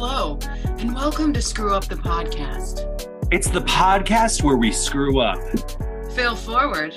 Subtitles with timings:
[0.00, 0.38] Hello,
[0.78, 2.86] and welcome to Screw Up the Podcast.
[3.32, 5.40] It's the podcast where we screw up
[6.14, 6.94] Fail forward.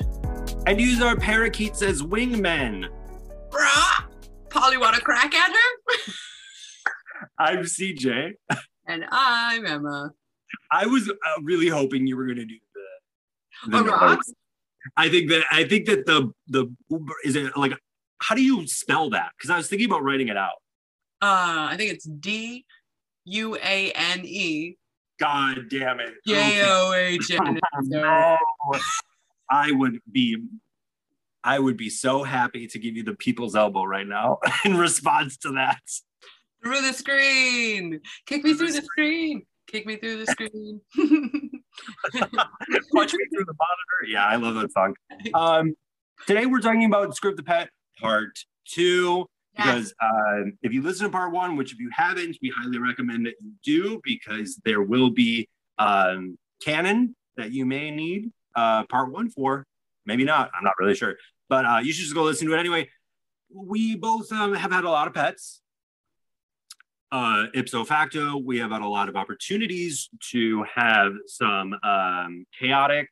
[0.68, 2.86] and use our parakeets as wingmen.
[3.50, 4.04] Brah!
[4.52, 6.14] Polly want to crack at her?
[7.40, 8.34] I'm CJ.
[8.86, 10.12] And I'm Emma.
[10.72, 12.60] I was uh, really hoping you were going to do
[13.66, 13.80] the.
[13.80, 14.02] The rock?
[14.02, 14.32] notes.
[14.96, 16.68] I think that I think that the the
[17.26, 17.74] is it like
[18.20, 19.32] how do you spell that?
[19.36, 20.58] Because I was thinking about writing it out.
[21.24, 22.66] Uh, I think it's D
[23.26, 24.78] U A N E
[25.22, 26.16] God damn it!
[26.26, 27.60] J O H N.
[27.84, 28.38] No,
[29.52, 30.38] I would be,
[31.44, 35.38] I would be so happy to give you the people's elbow right now in response
[35.38, 35.80] to that.
[36.64, 38.02] Through the screen.
[38.26, 39.44] Kick me through the screen.
[39.68, 40.82] Kick me through the screen.
[42.94, 44.08] Punch me through the monitor.
[44.08, 44.96] Yeah, I love that song.
[45.36, 45.76] Um,
[46.26, 47.70] today we're talking about Screw Up the Pet
[48.00, 52.54] Part Two because uh, if you listen to Part One, which if you haven't, we
[52.56, 58.32] highly recommend that you do because there will be um, canon that you may need
[58.56, 59.66] uh, Part One for.
[60.06, 60.52] Maybe not.
[60.58, 61.16] I'm not really sure,
[61.50, 62.90] but uh, you should just go listen to it anyway.
[63.54, 65.62] We both um, have had a lot of pets.
[67.12, 73.10] Uh, ipso facto, we have had a lot of opportunities to have some um, chaotic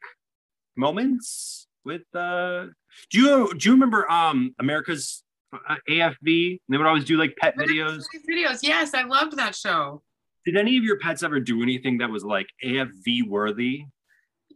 [0.77, 2.03] moments with.
[2.15, 2.67] Uh,
[3.11, 6.59] do you do you remember um, America's uh, AFV?
[6.69, 8.03] They would always do like pet videos.
[8.29, 8.59] Videos.
[8.61, 10.03] Yes, I loved that show.
[10.45, 13.85] Did any of your pets ever do anything that was like AFV worthy?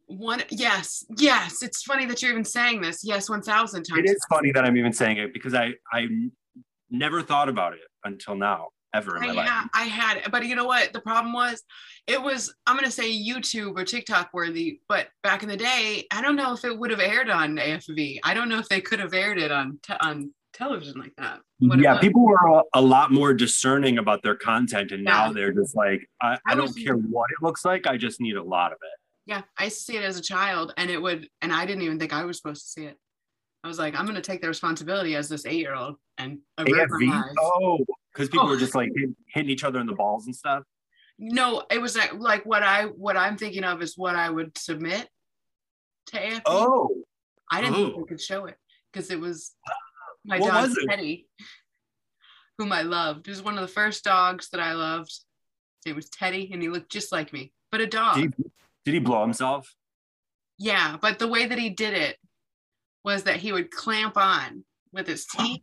[0.08, 1.62] One, yes, yes.
[1.62, 3.04] It's funny that you're even saying this.
[3.04, 4.00] Yes, one thousand times.
[4.00, 6.08] It is funny that I'm even saying it because I I
[6.90, 9.50] never thought about it until now ever in I, my life.
[9.50, 10.94] ha- I had, but you know what?
[10.94, 11.64] The problem was,
[12.08, 12.54] it was.
[12.68, 16.54] I'm gonna say YouTube or TikTok worthy, but back in the day, I don't know
[16.54, 18.20] if it would have aired on AFV.
[18.24, 21.40] I don't know if they could have aired it on on television like that.
[21.60, 25.52] What yeah, people were a, a lot more discerning about their content, and now they're
[25.54, 27.88] just like, I, I I don't care what it looks like.
[27.88, 29.00] I just need a lot of it.
[29.26, 32.14] Yeah, I see it as a child, and it would, and I didn't even think
[32.14, 32.98] I was supposed to see it.
[33.64, 36.90] I was like, I'm gonna take the responsibility as this eight year old and avert
[36.92, 37.12] my AFV?
[37.14, 37.34] eyes.
[37.40, 37.80] Oh,
[38.14, 38.50] because people Oh.
[38.50, 38.92] were just like
[39.28, 40.64] hitting each other in the balls and stuff.
[41.18, 44.58] No, it was like, like what I what I'm thinking of is what I would
[44.58, 45.08] submit
[46.08, 46.42] to AFV.
[46.46, 46.90] Oh,
[47.50, 48.00] I didn't think Oh.
[48.02, 48.58] they could show it
[48.92, 49.56] because it was
[50.26, 50.78] my What dog was?
[50.90, 51.28] Teddy,
[52.58, 53.28] whom I loved.
[53.28, 55.14] It was one of the first dogs that I loved.
[55.86, 58.16] It was Teddy, and he looked just like me, but a dog.
[58.16, 58.44] did he,
[58.86, 59.74] did he blow himself?
[60.58, 62.18] Yeah, but the way that he did it
[63.04, 64.64] was that he would clamp on
[64.94, 65.62] with his teeth,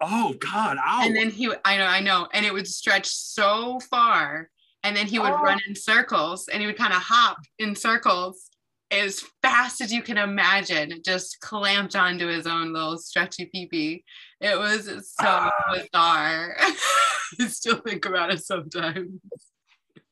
[0.00, 0.76] Oh God!
[0.78, 1.00] Ow!
[1.02, 4.48] and then he would, I know, I know, and it would stretch so far,
[4.84, 5.40] and then he would Oh.
[5.42, 8.47] run in circles, and he would kind of hop in circles
[8.90, 14.02] as fast as you can imagine, just clamped onto his own little stretchy peepee.
[14.40, 15.52] It was so Ah.
[15.72, 16.56] bizarre.
[17.40, 19.20] I still think about it sometimes.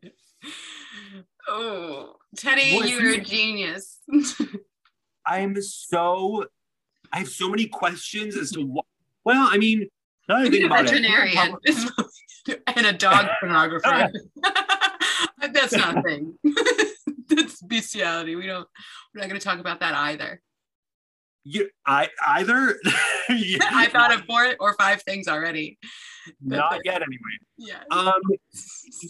[1.48, 4.00] oh, Teddy, you're a genius.
[5.26, 6.44] I'm so.
[7.12, 8.84] I have so many questions as to what.
[9.24, 9.88] Well, I mean,
[10.28, 11.56] now that I think a about it, veterinarian
[12.76, 14.10] and a dog pornographer.
[15.52, 16.36] That's not a thing.
[17.42, 18.34] That's bestiality.
[18.34, 18.66] We don't.
[19.14, 20.40] We're not going to talk about that either.
[21.44, 22.78] you, I either.
[23.28, 25.80] Yeah, I thought of four or five things already.
[26.40, 27.18] not yet anyway.
[27.58, 27.82] Yeah.
[27.90, 28.20] Um,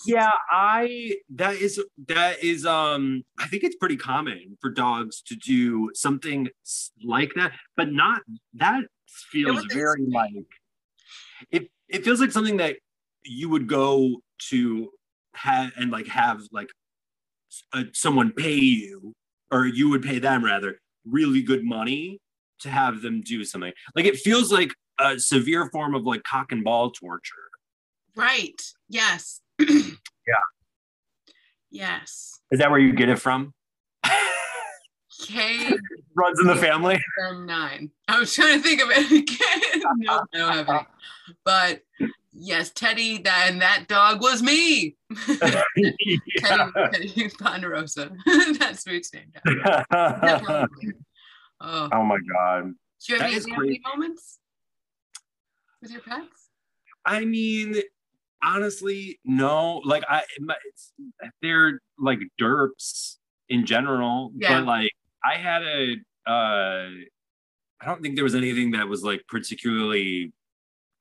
[0.06, 1.78] yeah, I that is
[2.08, 6.48] that is um I think it's pretty common for dogs to do something
[7.04, 8.22] like that, but not
[8.54, 8.84] that
[9.30, 10.32] feels very like
[11.50, 11.70] it.
[11.90, 12.76] It feels like something that
[13.22, 14.88] you would go to
[15.34, 16.70] have and like have like
[17.72, 19.12] uh, someone pay you
[19.50, 22.18] or you would pay them rather really good money
[22.60, 23.72] to have them do something.
[23.94, 27.34] Like it feels like a severe form of like cock and ball torture.
[28.14, 28.60] Right.
[28.88, 29.40] Yes.
[30.28, 30.34] Yeah.
[31.70, 32.40] Yes.
[32.50, 33.54] Is that where you get it from?
[35.24, 35.70] K
[36.16, 36.98] Runs in the family.
[37.16, 37.90] from nine.
[38.08, 39.82] I was trying to think of it again.
[39.98, 40.86] no, I don't have any.
[41.44, 41.82] But
[42.38, 44.96] yes, Teddy, that and that dog was me.
[45.26, 48.10] Teddy, Teddy Ponderosa.
[48.58, 49.32] That's food's name.
[51.58, 52.74] Oh, oh my god.
[53.06, 53.82] do you have that any great.
[53.86, 54.38] moments
[55.80, 56.50] with your pets?
[57.04, 57.76] I mean,
[58.44, 59.78] honestly, no.
[59.84, 60.92] Like I, my- it's,
[61.40, 63.16] they're like derps
[63.48, 64.60] in general, Yeah.
[64.60, 64.92] but like
[65.24, 65.94] I had a.
[66.30, 66.90] uh
[67.78, 70.32] I don't think there was anything that was like particularly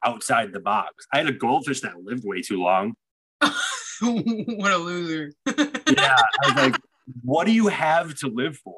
[0.05, 1.05] outside the box.
[1.13, 2.93] I had a goldfish that lived way too long.
[3.41, 5.31] what a loser.
[5.87, 6.75] Yeah, I was like,
[7.23, 8.75] what do you have to live for?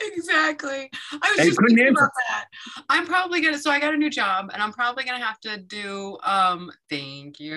[0.00, 0.88] exactly.
[1.12, 1.90] I was And just thinking answer.
[1.92, 2.44] about that.
[2.88, 3.58] I'm probably gonna.
[3.58, 6.18] So I got a new job, and I'm probably gonna have to do.
[6.22, 7.56] Um, thank you.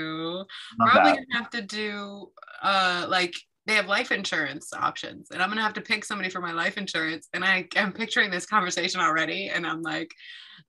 [0.79, 1.25] Love probably that.
[1.29, 2.31] gonna have to do.
[2.63, 3.35] Uh, like
[3.65, 6.77] they have life insurance options, and I'm gonna have to pick somebody for my life
[6.77, 7.27] insurance.
[7.33, 10.11] And I am picturing this conversation already, and I'm like,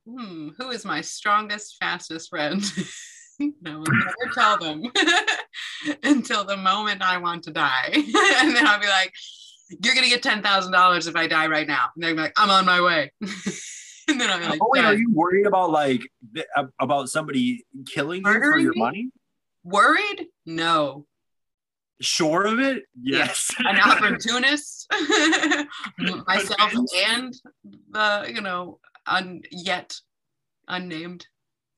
[0.07, 2.63] hmm, who is my strongest, fastest friend?
[3.39, 4.83] no will never tell them
[6.05, 9.13] until the moment I want to die, and then I'll be like
[9.83, 11.89] you're gonna get ten thousand dollars if I die right now.
[11.95, 13.13] And they're like, I'm on my way.
[14.09, 16.03] and then I'll be like, oh, wait, are you worried about like
[16.35, 16.47] th-
[16.81, 18.81] about somebody killing you for your me?
[18.81, 19.11] money?
[19.67, 20.27] worried?
[20.47, 21.07] No.
[22.01, 22.85] Sure of it?
[23.01, 23.51] Yes.
[23.61, 24.93] An opportunist,
[26.27, 26.75] myself
[27.09, 27.35] and
[27.91, 29.97] the you know un yet
[30.69, 31.27] unnamed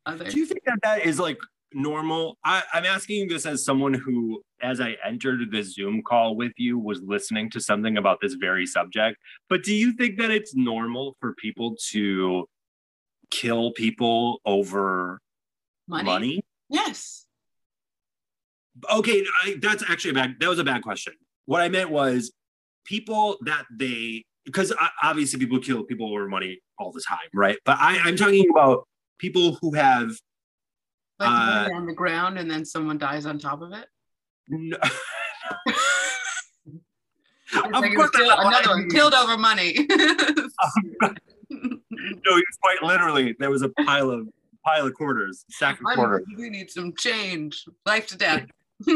[0.06, 0.24] other.
[0.24, 1.38] Do you think that that is like
[1.72, 2.36] normal?
[2.44, 6.78] I, I'm asking this as someone who, as I entered the Zoom call with you,
[6.78, 9.18] was listening to something about this very subject.
[9.48, 12.48] But do you think that it's normal for people to
[13.30, 15.20] kill people over
[15.86, 16.04] Money?
[16.04, 16.44] money?
[16.68, 17.27] Yes.
[18.92, 20.36] Okay, I, that's actually a bad.
[20.40, 21.14] That was a bad question.
[21.46, 22.32] What I meant was
[22.84, 24.72] people that they because
[25.02, 27.58] obviously people kill people over money all the time, right?
[27.64, 28.86] But I, I'm talking about
[29.18, 30.10] people who have
[31.18, 33.86] Like Uh, on the ground and then someone dies on top of it.
[34.48, 34.76] no,
[37.54, 39.74] Of like course was killed- not what I another one killed over money.
[39.90, 40.46] no,
[41.50, 44.28] it's quite literally there was a pile of
[44.64, 46.24] pile of quarters, stack of quarters.
[46.36, 47.64] we need some change.
[47.86, 48.46] Life to death.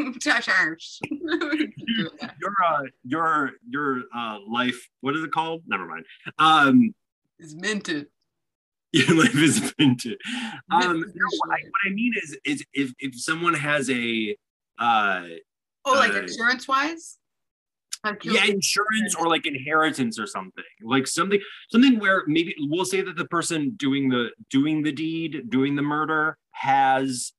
[2.40, 4.88] Your uh, your your uh, life.
[5.00, 5.62] What is it called?
[5.66, 6.04] Never mind.
[6.38, 6.94] Um,
[7.38, 8.06] It's minted.
[8.92, 10.18] your life is minted.
[10.70, 14.36] Um, Minted no, what, I, what I mean is, is if if someone has a
[14.78, 15.26] uh,
[15.84, 17.18] Oh, like uh, insurance wise?
[18.22, 21.40] yeah, insurance or like inheritance or something, like something
[21.70, 25.82] something where maybe we'll say that the person doing the doing the deed, doing the
[25.82, 27.32] murder, has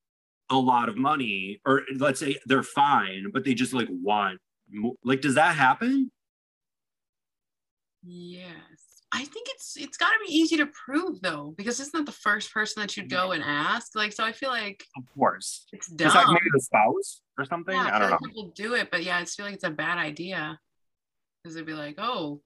[0.53, 4.39] a lot of money, or let's say they're fine, but they just like want
[4.69, 6.11] mo- like does that happen?
[8.03, 8.59] Yes.
[9.15, 12.11] I think it's it's got to be easy to prove though, because it's not the
[12.11, 13.95] first person that you'd go and ask.
[13.95, 15.67] Like, so I feel like Of course.
[15.71, 16.07] it's dumb.
[16.07, 17.75] It's like maybe the spouse or something.
[17.75, 18.17] yeah, I don't know.
[18.25, 20.59] people do it, but yeah, I feel like it's a bad idea
[21.44, 22.41] because they'd be like, "Oh,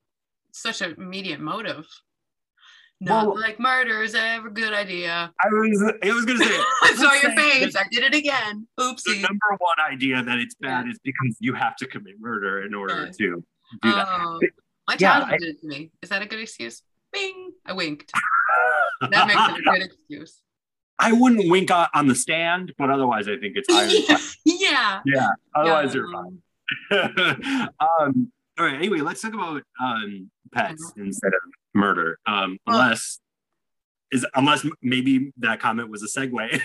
[0.52, 1.86] such an immediate motive."
[3.00, 5.32] Not Well- like murder is ever a good idea.
[5.44, 7.76] I was I was gonna say I saw your face.
[7.76, 8.68] I did it again.
[8.80, 9.04] Oopsie.
[9.06, 12.74] the number one idea that it's bad is because you have to commit murder in
[12.74, 13.12] order Yeah.
[13.12, 13.44] to do
[13.84, 14.08] that.
[14.10, 14.40] Oh,
[14.88, 15.92] my Yeah, I- did it to me.
[16.02, 16.82] Is that a good excuse?
[17.14, 17.52] Bing.
[17.66, 18.12] I winked.
[19.12, 20.42] That makes it a good excuse.
[20.98, 25.02] I wouldn't wink on, the stand, but otherwise I think it's yeah.
[25.06, 26.02] Yeah, otherwise Yeah.
[26.02, 26.42] you're fine.
[27.80, 28.74] um, all right.
[28.76, 31.42] Anyway, let's talk about um, pets instead of
[31.78, 32.20] murder.
[32.26, 33.20] Um, unless
[34.12, 36.62] is unless maybe that comment was a segue,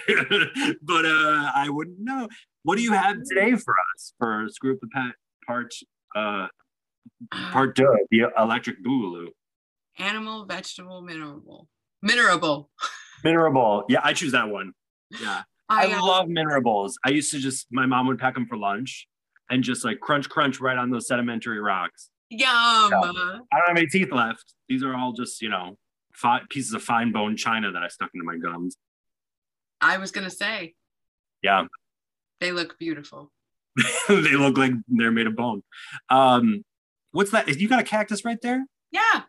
[0.82, 2.28] but uh, I wouldn't know.
[2.64, 5.12] What do you have today for us for Screw Up the Pet
[5.46, 5.72] part
[6.16, 6.46] uh,
[7.30, 9.28] part two, the electric boogaloo?
[9.98, 11.68] Animal, vegetable, mineral.
[12.02, 12.70] mineral,
[13.24, 13.84] mineral.
[13.88, 14.72] Yeah, I choose that one.
[15.20, 16.94] Yeah, I, I, uh, love minerables.
[17.04, 19.08] I used to just my mom would pack them for lunch
[19.50, 22.08] and just like crunch crunch right on those sedimentary rocks.
[22.32, 22.50] Yum.
[22.50, 24.54] I don't have any teeth left.
[24.68, 25.76] These are all just, you know,
[26.12, 28.76] fi- pieces of fine bone china that I stuck into my gums.
[29.80, 30.74] I was gonna say
[31.42, 31.66] Yeah,
[32.40, 33.30] they look beautiful.
[34.08, 35.62] they look like they're made of bone.
[36.08, 36.64] Um,
[37.12, 37.48] what's that?
[37.60, 38.64] You got a cactus right there?
[38.90, 39.22] Yeah.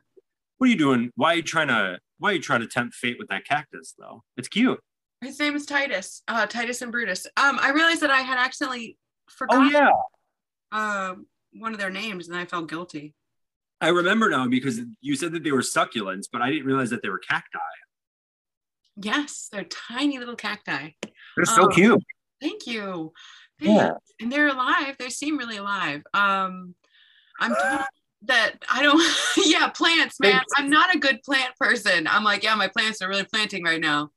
[0.57, 1.11] What are you doing?
[1.15, 1.99] Why are you trying to?
[2.19, 4.23] Why are you trying to tempt fate with that cactus though?
[4.37, 4.79] It's cute.
[5.21, 6.21] His name is Titus.
[6.27, 7.25] Uh, Titus and Brutus.
[7.37, 8.97] Um, I realized that I had accidentally
[9.29, 9.67] forgotten.
[9.67, 9.91] Oh forgotten
[10.71, 11.15] yeah, uh,
[11.57, 13.13] one of their names, and I felt guilty.
[13.81, 17.01] I remember now because you said that they were succulents, but I didn't realize that
[17.01, 17.59] they were cacti.
[18.95, 20.91] Yes, they're tiny little cacti.
[21.35, 22.01] They're so cute.
[22.39, 23.11] Thank you.
[23.59, 23.91] Yeah.
[24.21, 24.95] And they're alive.
[24.99, 26.03] They seem really alive.
[26.13, 26.75] Um,
[27.39, 27.81] I'm told
[28.23, 29.01] that I don't.
[29.45, 30.33] yeah, plants, man.
[30.33, 30.53] Thanks.
[30.57, 32.07] I'm not a good plant person.
[32.07, 34.11] I'm like, yeah, my plants are really planting right now.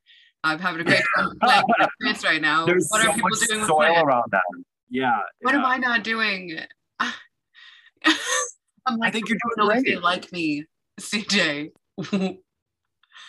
[0.44, 2.66] I'm having a great time planting plants right now.
[2.66, 4.64] There's what so are people much doing with soil around them.
[4.90, 5.18] Yeah.
[5.40, 5.60] What yeah.
[5.60, 6.58] am I not doing?
[8.86, 10.02] I'm like, I think you're I don't doing if they great.
[10.02, 10.64] like me,
[11.00, 11.70] CJ.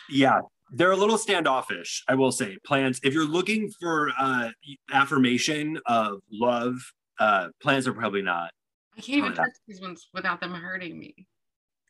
[0.10, 2.58] Yeah, they're a little standoffish, I will say.
[2.66, 4.50] Plants, if you're looking for uh
[4.92, 6.76] affirmation of love,
[7.20, 8.52] uh plants are probably not.
[8.98, 11.14] I can't even Oh, touch these ones without them hurting me.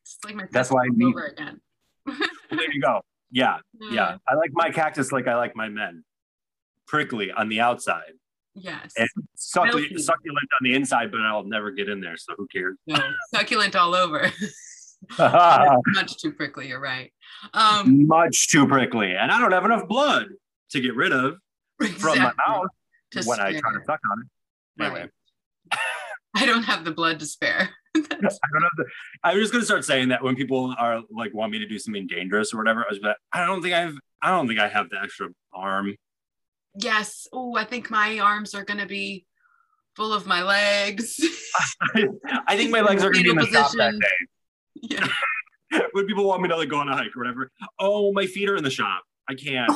[0.01, 1.61] It's like my That's why I testicles need- over again.
[2.49, 3.01] There you go.
[3.31, 3.57] Yeah,
[3.91, 4.17] yeah.
[4.27, 6.03] I like my cactus like I like my men.
[6.87, 8.13] Prickly on the outside
[8.59, 8.93] Yes.
[8.97, 12.77] and succulent, succulent on the inside, but I'll never get in there, so who cares?
[12.87, 12.99] No,
[13.33, 14.31] succulent all over.
[15.19, 16.69] much too prickly.
[16.69, 17.11] You're right.
[17.53, 20.27] Um, much too prickly, and I don't have enough blood
[20.71, 21.35] to get rid of
[21.79, 22.01] exactly.
[22.01, 22.67] from my mouth
[23.11, 24.83] To when I try to suck on it.
[24.83, 25.01] Anyway.
[25.01, 25.79] Right.
[26.35, 27.69] I don't have the blood to spare.
[27.95, 28.69] I don't know.
[28.77, 28.85] The,
[29.23, 32.05] I'm just gonna start saying that when people are like want me to do something
[32.07, 32.81] dangerous or whatever.
[32.81, 33.97] I was like, I don't think I've.
[34.21, 35.95] I don't think I have the extra arm.
[36.77, 37.27] Yes.
[37.33, 39.25] Oh, I think my arms are gonna be
[39.95, 41.19] full of my legs.
[42.47, 44.27] I think my legs are gonna be in the Fetal shop that day
[44.81, 45.07] yeah.
[45.91, 47.51] when people want me to like go on a hike or whatever.
[47.79, 49.03] Oh, my feet are in the shop.
[49.29, 49.71] I can't.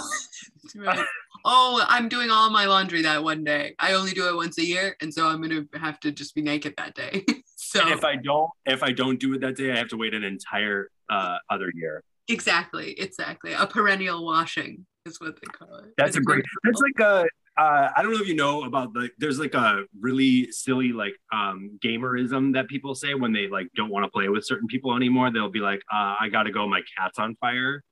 [0.75, 1.05] Right.
[1.43, 3.73] Oh, I'm doing all my laundry that one day.
[3.79, 6.43] I only do it once a year, and so I'm gonna have to just be
[6.43, 7.25] naked that day.
[7.55, 9.97] so And if I don't, if I don't do it that day, I have to
[9.97, 12.03] wait an entire uh, other year.
[12.27, 15.93] exactly, exactly, a perennial washing is what they call it.
[15.97, 16.43] That's a great.
[16.63, 17.27] That's like a.
[17.57, 19.09] Uh, I don't know if you know about the.
[19.17, 23.89] There's like a really silly like um, gamerism that people say when they like don't
[23.89, 25.31] want to play with certain people anymore.
[25.31, 27.83] They'll be like, uh, "I gotta go, my cat's on fire,"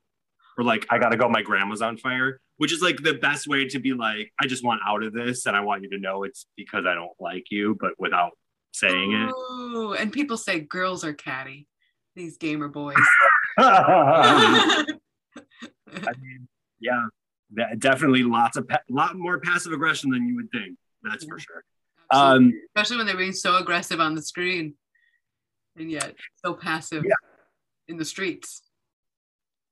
[0.57, 3.67] or like, "I gotta go, my grandma's on fire," which is like the best way
[3.67, 6.23] to be like, "I just want out of this, and I want you to know
[6.23, 8.31] it's because I don't like you," but without
[8.71, 9.31] saying it.
[9.31, 11.67] Ooh, and people say girls are catty.
[12.15, 12.95] These gamer boys.
[13.57, 14.85] I
[16.21, 16.47] mean,
[16.79, 17.03] yeah,
[17.55, 20.77] that, definitely lots of pa- lot more passive aggression than you would think.
[21.03, 21.63] That's for sure.
[22.11, 24.73] Um, Especially when they're being so aggressive on the screen,
[25.77, 27.13] and yet so passive Yeah.
[27.87, 28.61] in the streets.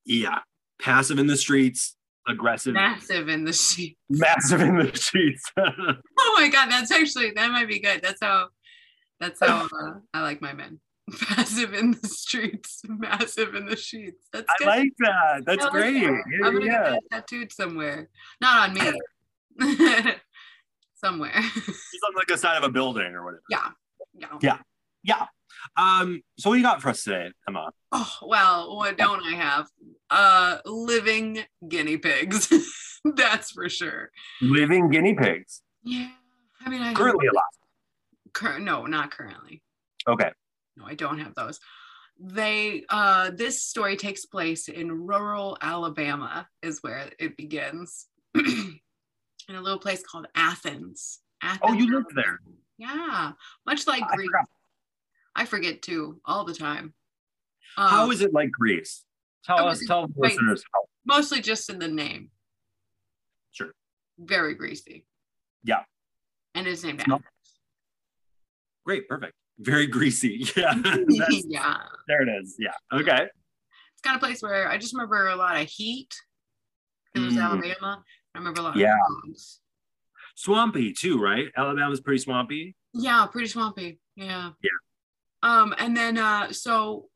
[0.05, 0.39] yeah,
[0.81, 1.95] passive in the streets,
[2.27, 3.97] aggressive, Massive in the street.
[4.09, 5.43] massive in the streets.
[5.57, 8.01] Oh my god, that's actually that might be good.
[8.03, 8.49] That's how
[9.19, 10.79] that's how uh, I like my men.
[11.21, 14.27] Passive in the streets, massive in the sheets.
[14.33, 14.67] That's I good.
[14.67, 15.43] like that.
[15.45, 15.93] That's I like great.
[16.03, 16.23] that.
[16.29, 16.71] Yeah, I'm gonna yeah.
[16.91, 18.09] get that tattooed somewhere.
[18.41, 18.91] Not on me.
[20.95, 21.31] somewhere.
[21.55, 23.43] Just on like the side of a building or whatever.
[23.49, 23.69] yeah.
[24.19, 24.27] Yeah.
[24.41, 24.57] Yeah.
[25.03, 25.25] Yeah.
[25.77, 26.21] Um.
[26.39, 27.69] So what do you got for us today, Emma?
[27.91, 29.67] Oh well, what don't I have?
[30.09, 32.51] Uh living guinea pigs.
[33.15, 34.09] That's for sure.
[34.41, 35.61] Living guinea pigs.
[35.83, 36.09] Yeah.
[36.65, 37.43] I mean I have- Currently alive.
[38.33, 39.61] Cur- no, not currently.
[40.07, 40.31] Okay.
[40.77, 41.59] No, I don't have those.
[42.19, 48.07] They uh this story takes place in rural Alabama is where it begins.
[48.35, 51.19] in a little place called Athens.
[51.41, 51.61] Athens.
[51.63, 52.39] Oh, you lived there.
[52.77, 53.31] Yeah.
[53.65, 54.27] Much like I Greece.
[54.27, 54.45] forgot.
[55.35, 56.93] I forget too all the time.
[57.77, 59.03] Um, How is it like Greece?
[59.45, 60.81] Tell us, tell the like- listeners how.
[61.05, 62.31] mostly just in the name.
[63.51, 63.71] Sure.
[64.19, 65.05] Very greasy.
[65.63, 65.83] Yeah.
[66.55, 67.19] And his name No.
[68.85, 69.33] Great, perfect.
[69.59, 70.45] Very greasy.
[70.55, 70.73] Yeah.
[71.47, 71.77] Yeah.
[72.07, 72.55] there it is.
[72.59, 72.71] Yeah.
[72.93, 73.23] Okay.
[73.23, 76.13] It's kind of place where I just remember a lot of heat.
[77.15, 77.41] It was Mm.
[77.43, 78.03] Alabama.
[78.35, 78.95] I remember a lot Yeah.
[80.35, 81.47] Swampy too, right?
[81.57, 82.75] Alabama's pretty swampy.
[82.93, 83.99] Yeah, pretty swampy.
[84.15, 84.51] Yeah.
[84.61, 84.69] Yeah.
[85.43, 87.09] Um, and then uh so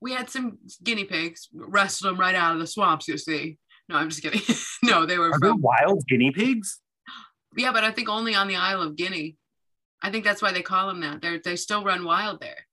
[0.00, 3.58] we had some guinea pigs, wrestled them right out of the swamps, you see.
[3.88, 4.40] No, I'm just kidding.
[4.82, 6.80] no, they were Are from wild guinea pigs?
[7.56, 9.36] yeah, but I think only on the Isle of Guinea.
[10.02, 11.22] I think that's why they call them that.
[11.22, 12.66] They're they still run wild there.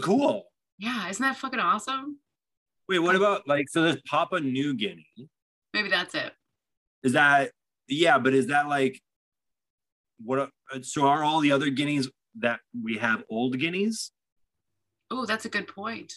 [0.00, 0.44] Cool.
[0.78, 2.18] Yeah, isn't that fucking awesome?
[2.88, 5.06] Wait, what about like so there's Papua New Guinea?
[5.72, 6.32] Maybe that's it.
[7.02, 7.52] Is that
[7.88, 9.00] yeah, but is that like
[10.22, 10.38] what
[10.72, 14.10] uh, so are all the other guineas that we have old guineas?
[15.10, 16.12] Oh, that's a good point.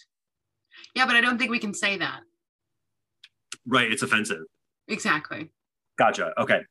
[0.95, 2.21] Yeah, but I don't think we can say that.
[3.65, 4.43] Right, it's offensive.
[4.87, 5.51] Exactly.
[5.97, 6.33] Gotcha.
[6.39, 6.61] Okay.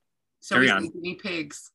[0.40, 0.88] So Carry we on.
[0.88, 1.70] guinea pigs.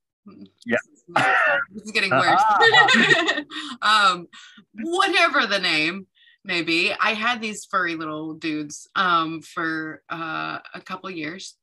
[0.66, 0.78] Yeah.
[1.72, 2.42] This is getting worse.
[3.82, 4.28] um,
[4.74, 6.08] whatever the name
[6.46, 11.58] may be, I had these furry little dudes um, for uh, a couple years,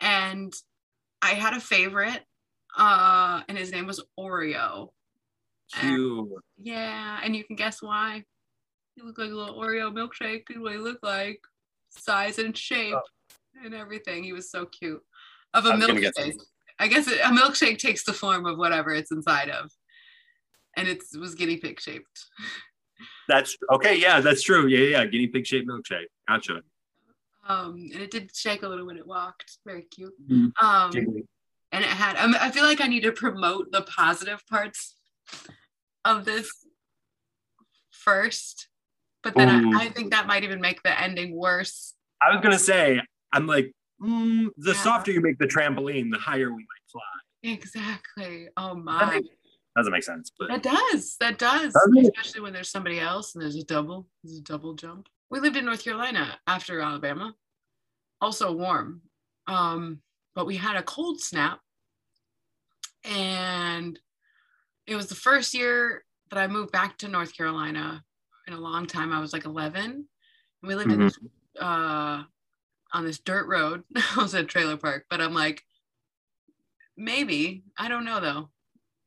[0.00, 0.52] and
[1.22, 2.20] I had a favorite,
[2.76, 4.88] uh, and his name was Oreo.
[5.78, 6.28] Cute.
[6.60, 8.24] Yeah, and you can guess why.
[8.96, 10.44] He looked like a little Oreo milkshake.
[10.58, 11.40] What he looked like,
[11.90, 12.96] size and shape
[13.64, 14.24] and everything.
[14.24, 15.02] He was so cute.
[15.54, 16.40] Of a I was gonna guess milkshake.
[16.80, 19.70] I guess it, a milkshake takes the form of whatever it's inside of,
[20.76, 22.24] and it was guinea pig shaped.
[23.28, 23.96] That's okay.
[23.96, 24.66] Yeah, that's true.
[24.66, 25.06] Yeah, yeah.
[25.06, 26.06] Guinea pig shaped milkshake.
[26.26, 26.62] Gotcha.
[27.46, 29.58] Um, and it did shake a little when it walked.
[29.66, 30.14] Very cute.
[30.28, 30.52] Mhm.
[30.60, 31.26] Um, Jiggly.
[31.70, 32.16] and it had.
[32.16, 34.96] Um, I feel like I need to promote the positive parts
[36.04, 36.50] of this
[37.90, 38.68] first,
[39.22, 41.94] but then I, I think that might even make the ending worse.
[42.22, 43.00] I was gonna say,
[43.32, 44.82] I'm like, mm, the Yeah.
[44.82, 47.02] softer you make the trampoline, the higher we might fly.
[47.42, 48.48] Exactly.
[48.56, 49.22] Oh my.
[49.76, 51.16] Doesn't make sense, but That does.
[51.20, 51.72] That does.
[51.72, 52.08] Does?
[52.08, 54.08] Especially when there's somebody else and there's a double.
[54.22, 55.08] There's a double jump.
[55.30, 57.34] We lived in North Carolina after Alabama.
[58.20, 59.02] Also warm.
[59.46, 60.02] Um,
[60.34, 61.60] but we had a cold snap.
[63.04, 63.98] And
[64.86, 68.02] it was the first year that I moved back to North Carolina
[68.46, 69.12] in a long time.
[69.12, 69.82] I was like 11.
[69.82, 70.04] And
[70.62, 71.00] we lived mm-hmm.
[71.00, 71.18] in this,
[71.60, 72.24] uh,
[72.92, 73.82] on this dirt road.
[73.96, 75.62] I was at trailer park, but I'm like,
[76.96, 77.64] maybe.
[77.78, 78.50] I don't know though.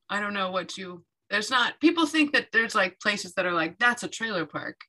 [0.09, 3.53] I don't know what you, there's not, people think that there's like places that are
[3.53, 4.81] like, that's a trailer park.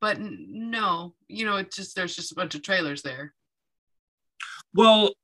[0.00, 3.34] But no, you know, it's just, there's just a bunch of trailers there.
[4.74, 5.14] Well,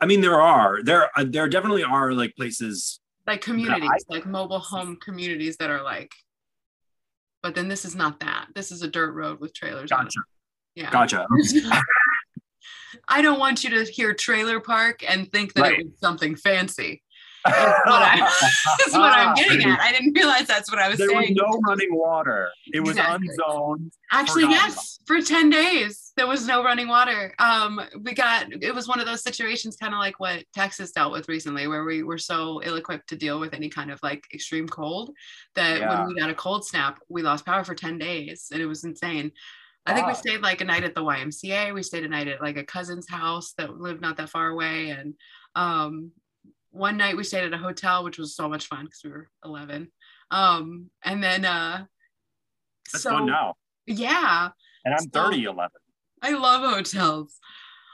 [0.00, 4.26] I mean, there are, there, uh, there definitely are like places like communities, I, like
[4.26, 6.10] mobile home communities that are like,
[7.42, 8.48] but then this is not that.
[8.54, 9.90] This is a dirt road with trailers.
[9.90, 10.20] Gotcha.
[10.74, 10.90] Yeah.
[10.90, 11.26] Gotcha.
[13.08, 15.80] I don't want you to hear trailer park and think that right.
[15.80, 17.02] it was something fancy.
[17.46, 18.30] Is what, I,
[18.86, 19.80] is what I'm getting at.
[19.80, 21.34] I didn't realize that's what I was there saying.
[21.34, 22.50] There was no running water.
[22.66, 23.28] It was exactly.
[23.28, 23.92] unzoned.
[24.12, 27.34] Actually, yes, for 10 days, there was no running water.
[27.38, 31.12] Um, we got, it was one of those situations kind of like what Texas dealt
[31.12, 34.22] with recently, where we were so ill equipped to deal with any kind of like
[34.34, 35.10] extreme cold
[35.54, 36.00] that yeah.
[36.00, 38.84] when we got a cold snap, we lost power for 10 days and it was
[38.84, 39.32] insane.
[39.90, 41.74] I think we stayed like a night at the YMCA.
[41.74, 44.90] We stayed a night at like a cousin's house that lived not that far away.
[44.90, 45.14] And
[45.54, 46.12] um,
[46.70, 49.28] one night we stayed at a hotel, which was so much fun because we were
[49.44, 49.88] 11.
[50.30, 51.84] Um, and then, uh,
[52.92, 53.54] That's so, fun now.
[53.86, 54.50] Yeah.
[54.84, 55.70] And I'm so, 30, 11.
[56.22, 57.38] I love hotels.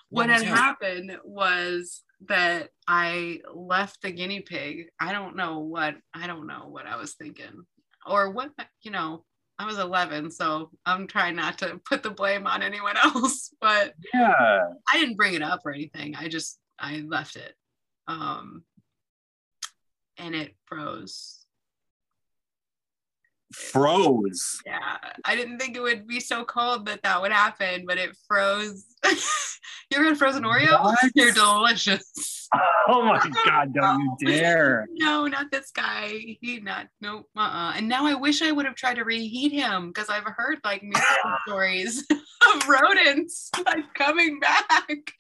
[0.09, 4.87] What had happened was that I left the guinea pig.
[5.01, 7.65] I don't know what, I don't know what I was thinking
[8.07, 8.51] or what,
[8.83, 9.25] you know,
[9.59, 13.55] I was 11, so I'm trying not to put the blame on anyone else.
[13.61, 14.61] But yeah,
[14.93, 16.15] I didn't bring it up or anything.
[16.15, 17.55] I just I left it,
[18.07, 18.65] um,
[20.19, 21.36] and it froze.
[23.57, 24.61] Froze.
[24.67, 28.15] Yeah, I didn't think it would be so cold that that would happen, but it
[28.29, 28.85] froze.
[29.05, 30.83] you ever had frozen Oreos?
[30.83, 30.99] What?
[31.15, 32.49] They're delicious.
[32.89, 34.87] Oh my god, don't you dare.
[34.93, 36.37] No, not this guy.
[36.41, 37.31] He not nope.
[37.35, 37.73] Uh-uh.
[37.77, 40.83] And now I wish I would have tried to reheat him because I've heard like
[40.83, 45.13] miracle stories of rodents like coming back.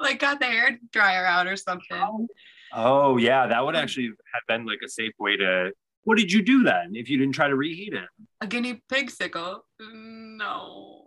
[0.00, 1.96] like got the hair dryer out or something.
[1.96, 2.26] Oh.
[2.72, 3.82] oh yeah, that would mm.
[3.82, 5.70] actually have been like a safe way to
[6.04, 8.08] what did you do then if you didn't try to reheat it?
[8.40, 9.64] A guinea pig sickle.
[9.80, 11.02] No.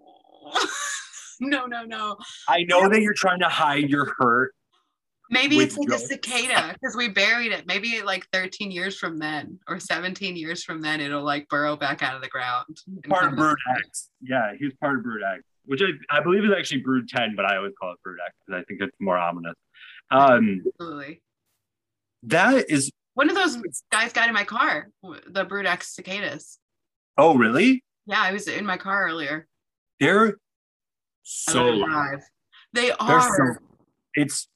[1.40, 2.18] no, no, no.
[2.48, 4.54] I know that you're trying to hide your hurt
[5.30, 7.68] Maybe it's like a cicada because we buried it.
[7.68, 12.02] Maybe like 13 years from then or 17 years from then, it'll like burrow back
[12.02, 12.78] out of the ground.
[13.10, 14.10] Part of Brood X.
[14.22, 17.46] Yeah, he's part of Brood X, which I, I believe is actually Brood 10, but
[17.46, 19.56] I always call it Brood X because I think it's more ominous.
[20.12, 21.22] Um, Absolutely.
[22.24, 23.58] That is one of those
[23.92, 24.92] guys got in my car,
[25.28, 26.60] the Brood X cicadas.
[27.18, 27.84] Oh, really?
[28.06, 29.48] Yeah, I was in my car earlier.
[30.00, 30.38] They're
[31.24, 32.22] so live.
[32.74, 33.22] They are.
[33.22, 33.56] So,
[34.14, 34.48] it's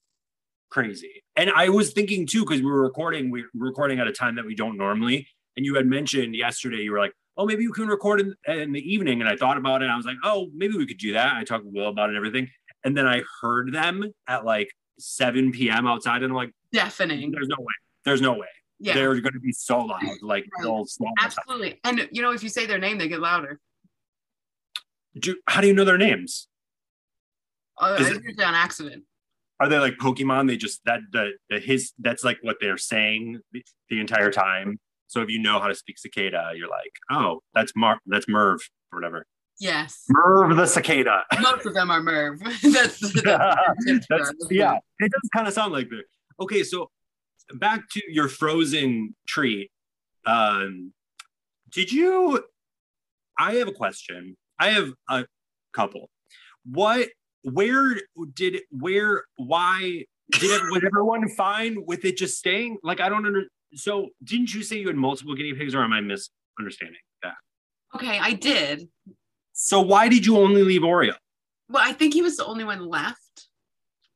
[0.70, 1.24] crazy.
[1.36, 4.36] And I was thinking too, because we were recording, we were recording at a time
[4.36, 5.28] that we don't normally.
[5.58, 8.74] And you had mentioned yesterday, you were like, oh, maybe you can record in, in
[8.74, 9.22] the evening.
[9.22, 9.88] And I thought about it.
[9.88, 11.34] I was like, oh, maybe we could do that.
[11.34, 12.48] I talked with Will about it and everything.
[12.86, 14.70] And then I heard them at like
[15.00, 15.88] 7 p.m.
[15.88, 17.32] outside, and I'm like, deafening.
[17.32, 17.74] There's no way.
[18.06, 18.48] There's no way.
[18.80, 18.96] Yeah.
[18.96, 20.86] They're going to be so loud, like right.
[21.20, 21.80] Absolutely.
[21.84, 23.60] And you know, if you say their name, they get louder.
[25.20, 26.48] Do, how do you know their names?
[27.80, 29.04] Uh, I it on accident
[29.62, 30.48] are they like Pokemon?
[30.48, 34.80] They just that the, the his that's like what they're saying the, the, entire time.
[35.06, 38.60] So if you know how to speak cicada, you're like, oh, that's Mar that's Merv
[38.92, 39.28] or whatever.
[39.60, 40.06] Yes.
[40.10, 41.26] Merv the cicada.
[41.40, 42.40] Most of them are Merv.
[42.64, 44.80] that's, that's, that's yeah.
[45.00, 46.06] It does kind of sound like that.
[46.40, 46.90] Okay, so
[47.56, 49.72] back to your frozen treat.
[50.26, 50.94] Um,
[51.70, 52.44] did you?
[53.38, 54.38] I have a question.
[54.60, 55.26] I have a
[55.74, 56.10] couple.
[56.66, 57.10] What
[57.44, 57.96] where
[58.36, 62.78] did where why did was everyone fine with it just staying?
[62.84, 63.46] Like I don't under.
[63.74, 67.36] So didn't you say you had multiple guinea pigs, or am I misunderstanding that?
[67.96, 68.90] Okay, I did.
[69.54, 71.14] So why did you only leave Oreo?
[71.70, 73.48] Well, I think he was the only one left.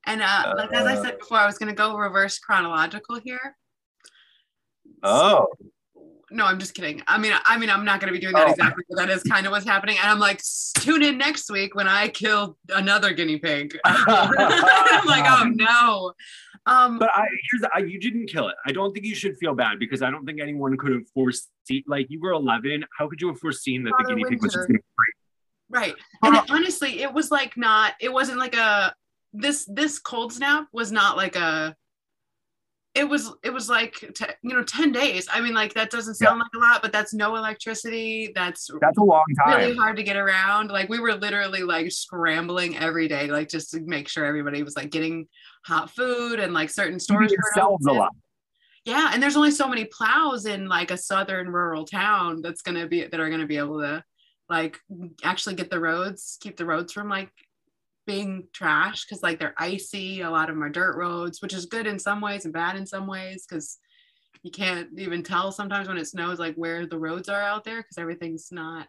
[0.06, 3.56] And uh, like as I said before, I was going to go reverse chronological here.
[5.04, 5.48] Oh.
[5.60, 5.66] So,
[6.32, 7.02] no, I'm just kidding.
[7.08, 8.52] I mean, I mean, I'm not going to be doing that oh.
[8.52, 9.98] exactly, but that is kind of what's happening.
[10.02, 10.42] And I'm like,
[10.78, 13.78] tune in next week when I kill another guinea pig.
[13.86, 16.14] I'm like, oh no.
[16.68, 18.56] Um, but I here's the, I, you didn't kill it.
[18.66, 21.84] I don't think you should feel bad because I don't think anyone could have foreseen.
[21.88, 24.30] Like you were 11, how could you have foreseen that the guinea winter.
[24.32, 25.16] pig was just going to break?
[25.68, 27.94] Right, and honestly, it was like not.
[28.00, 28.94] It wasn't like a
[29.38, 31.76] this this cold snap was not like a
[32.96, 35.28] it was it was like t- you know 10 days.
[35.32, 36.44] I mean like that doesn't sound yeah.
[36.44, 38.32] like a lot but that's no electricity.
[38.34, 39.60] That's that's a long time.
[39.60, 40.70] really hard to get around.
[40.70, 44.78] Like we were literally like scrambling every day like just to make sure everybody was
[44.78, 45.28] like getting
[45.66, 48.14] hot food and like certain stores yourselves a lot.
[48.86, 52.80] Yeah and there's only so many plows in like a southern rural town that's going
[52.80, 54.04] to be that are going to be able to
[54.48, 54.80] like
[55.24, 57.32] actually get the roads, keep the roads from like
[58.06, 60.22] being trash because like they're icy.
[60.22, 62.76] A lot of them are dirt roads, which is good in some ways and bad
[62.76, 63.78] in some ways because
[64.44, 67.78] you can't even tell sometimes when it snows like where the roads are out there
[67.82, 68.88] because everything's not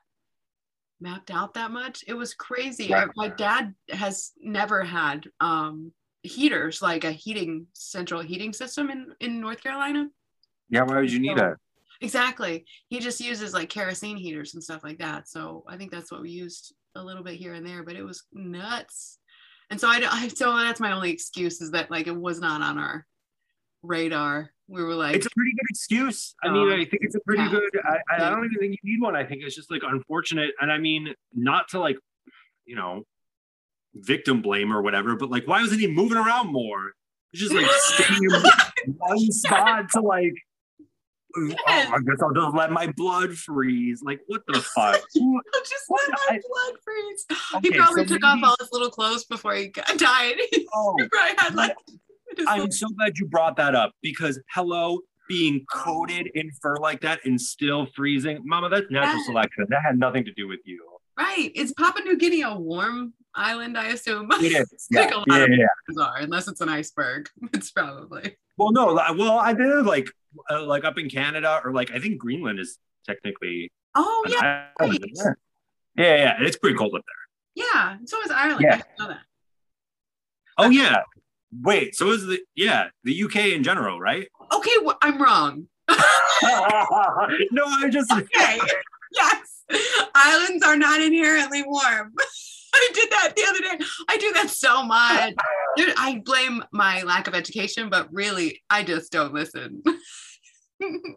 [1.01, 2.05] mapped out that much.
[2.07, 2.93] It was crazy.
[3.17, 9.41] My dad has never had um, heaters, like a heating central heating system in in
[9.41, 10.09] North Carolina.
[10.69, 11.57] Yeah, why would you need So- it?
[12.03, 12.67] Exactly.
[12.89, 15.31] He just uses like kerosene heaters and stuff like that.
[15.31, 18.03] So I think that's what we used a little bit here and there, but it
[18.03, 19.19] was nuts.
[19.71, 22.41] And so I, don't- I so that's my only excuse is that like it was
[22.41, 23.07] not on our
[23.83, 24.51] radar.
[24.69, 26.35] We were like, It's a pretty good excuse.
[26.43, 27.51] I mean, Um, I think it's a pretty yeah.
[27.51, 27.71] good.
[27.85, 29.15] I, I don't even think you need one.
[29.15, 31.97] I think it's just like unfortunate, and I mean, not to like,
[32.65, 33.05] you know,
[33.95, 36.93] victim blame or whatever, but like, why wasn't he moving around more?
[37.31, 40.35] He's just like staying in one spot to like.
[41.39, 44.03] Oh, I guess I'll just let my blood freeze.
[44.03, 44.95] Like, what the fuck?
[45.15, 46.01] Just What?
[46.09, 47.27] let my blood freeze.
[47.57, 50.35] Okay, he probably so took off all his little clothes before he died.
[50.51, 51.77] he Oh, probably had like
[52.47, 57.01] I'm little- so glad you brought that up because hello, being coated in fur like
[57.03, 59.67] that and still freezing, Mama, that's natural selection.
[59.69, 60.83] That had nothing to do with you.
[61.19, 61.51] right.
[61.55, 63.77] Is Papua New Guinea a warm island?
[63.77, 64.31] I assume.
[64.33, 64.73] It is.
[64.73, 66.03] It's Yeah, like a lot yeah, of yeah.
[66.05, 67.29] are, unless it's an iceberg.
[67.53, 68.37] It's probably.
[68.57, 70.09] Well, no, well, I did like
[70.51, 73.71] uh, like up in Canada or like I think Greenland is technically.
[73.95, 75.01] Oh yeah, right.
[75.97, 77.65] Yeah, yeah, it's pretty cold up there.
[77.67, 77.97] yeah.
[78.05, 78.61] So is Ireland.
[78.63, 78.75] Yeah.
[78.75, 79.21] I didn't know that.
[80.59, 81.03] Oh yeah.
[81.63, 84.29] Wait, so is the yeah the UK in general, right?
[84.53, 85.69] Okay, well, I'm wrong.
[85.89, 85.97] no,
[87.65, 88.59] I just Okay.
[89.13, 89.65] yes.
[90.15, 92.13] Islands are not inherently warm.
[92.75, 93.85] I did that the other day.
[94.09, 95.33] I do that so much.
[95.77, 99.83] Dude, I blame my lack of education, but really, I just don't listen.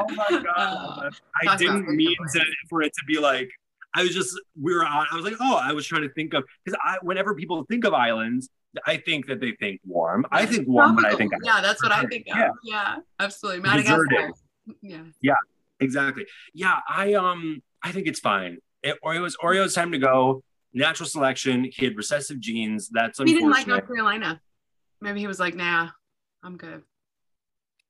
[0.00, 1.06] Oh my god.
[1.06, 1.10] Uh,
[1.48, 3.50] I didn't mean to, for it to be like
[3.94, 6.34] I was just we were on I was like, oh, I was trying to think
[6.34, 8.48] of because I whenever people think of islands,
[8.86, 10.26] I think that they think warm.
[10.30, 12.36] I think warm, but I think yeah, that's what I think of.
[12.36, 12.50] Yeah.
[12.64, 13.62] Yeah, absolutely.
[13.62, 14.10] Deserted.
[14.12, 15.12] Madagascar.
[15.20, 15.34] Yeah.
[15.80, 16.26] exactly.
[16.54, 18.58] Yeah, I um I think it's fine.
[18.82, 20.42] It, Oreo's Oreo's time to go.
[20.74, 21.68] Natural selection.
[21.72, 22.88] He had recessive genes.
[22.90, 23.66] That's He didn't like.
[23.66, 24.40] North Carolina.
[25.00, 25.88] Maybe he was like, nah,
[26.42, 26.82] I'm good.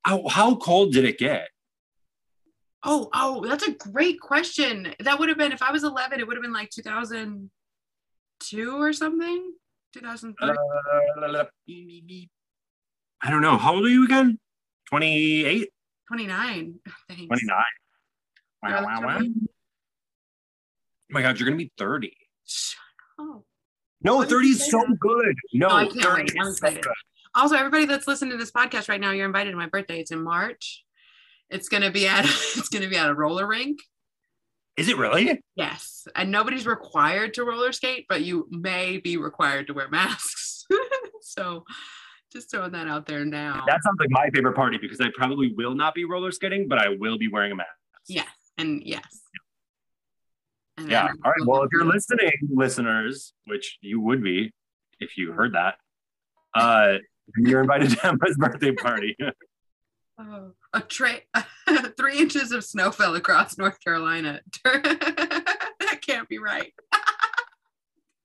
[0.05, 1.49] How, how cold did it get?
[2.85, 4.95] Oh, oh, that's a great question.
[5.01, 8.93] That would have been if I was 11, it would have been like 2002 or
[8.93, 9.53] something.
[9.95, 10.49] 2003.
[10.49, 11.45] Uh,
[13.23, 13.57] I don't know.
[13.57, 14.39] How old are you again?
[14.91, 15.69] 28?
[16.09, 16.75] 29.
[17.09, 17.27] Thanks.
[17.27, 17.65] 29.
[18.63, 19.19] Wow, wow, wow.
[19.21, 19.29] Oh
[21.11, 22.13] my God, you're going to be 30.
[22.45, 22.79] Shut
[23.21, 23.43] up.
[24.03, 25.35] No, 30 is so good.
[25.53, 26.33] No, I can't 30 wait.
[26.41, 26.85] I'm is so good.
[27.39, 30.01] Also, everybody that's listening to this podcast right now, you're invited to my birthday.
[30.01, 30.85] It's in March.
[31.49, 32.25] It's gonna be at
[32.57, 33.79] it's gonna be at a roller rink.
[34.77, 35.41] Is it really?
[35.55, 40.67] Yes, and nobody's required to roller skate, but you may be required to wear masks.
[41.21, 41.65] so,
[42.33, 43.63] just throwing that out there now.
[43.69, 46.79] That sounds like my favorite party because I probably will not be roller skating, but
[46.79, 47.69] I will be wearing a mask.
[48.09, 49.07] yes, and yes.
[50.77, 51.07] And Yeah.
[51.25, 51.47] All right.
[51.47, 54.53] Well, if you're listening, listeners, which you would be
[54.99, 55.77] if you heard that,
[56.57, 56.99] uh,
[57.37, 59.17] you're invited to Emma's birthday party.
[60.21, 61.21] Oh, a tra-
[61.97, 64.41] three inches of snow fell across North Carolina.
[64.65, 66.73] that can't be right.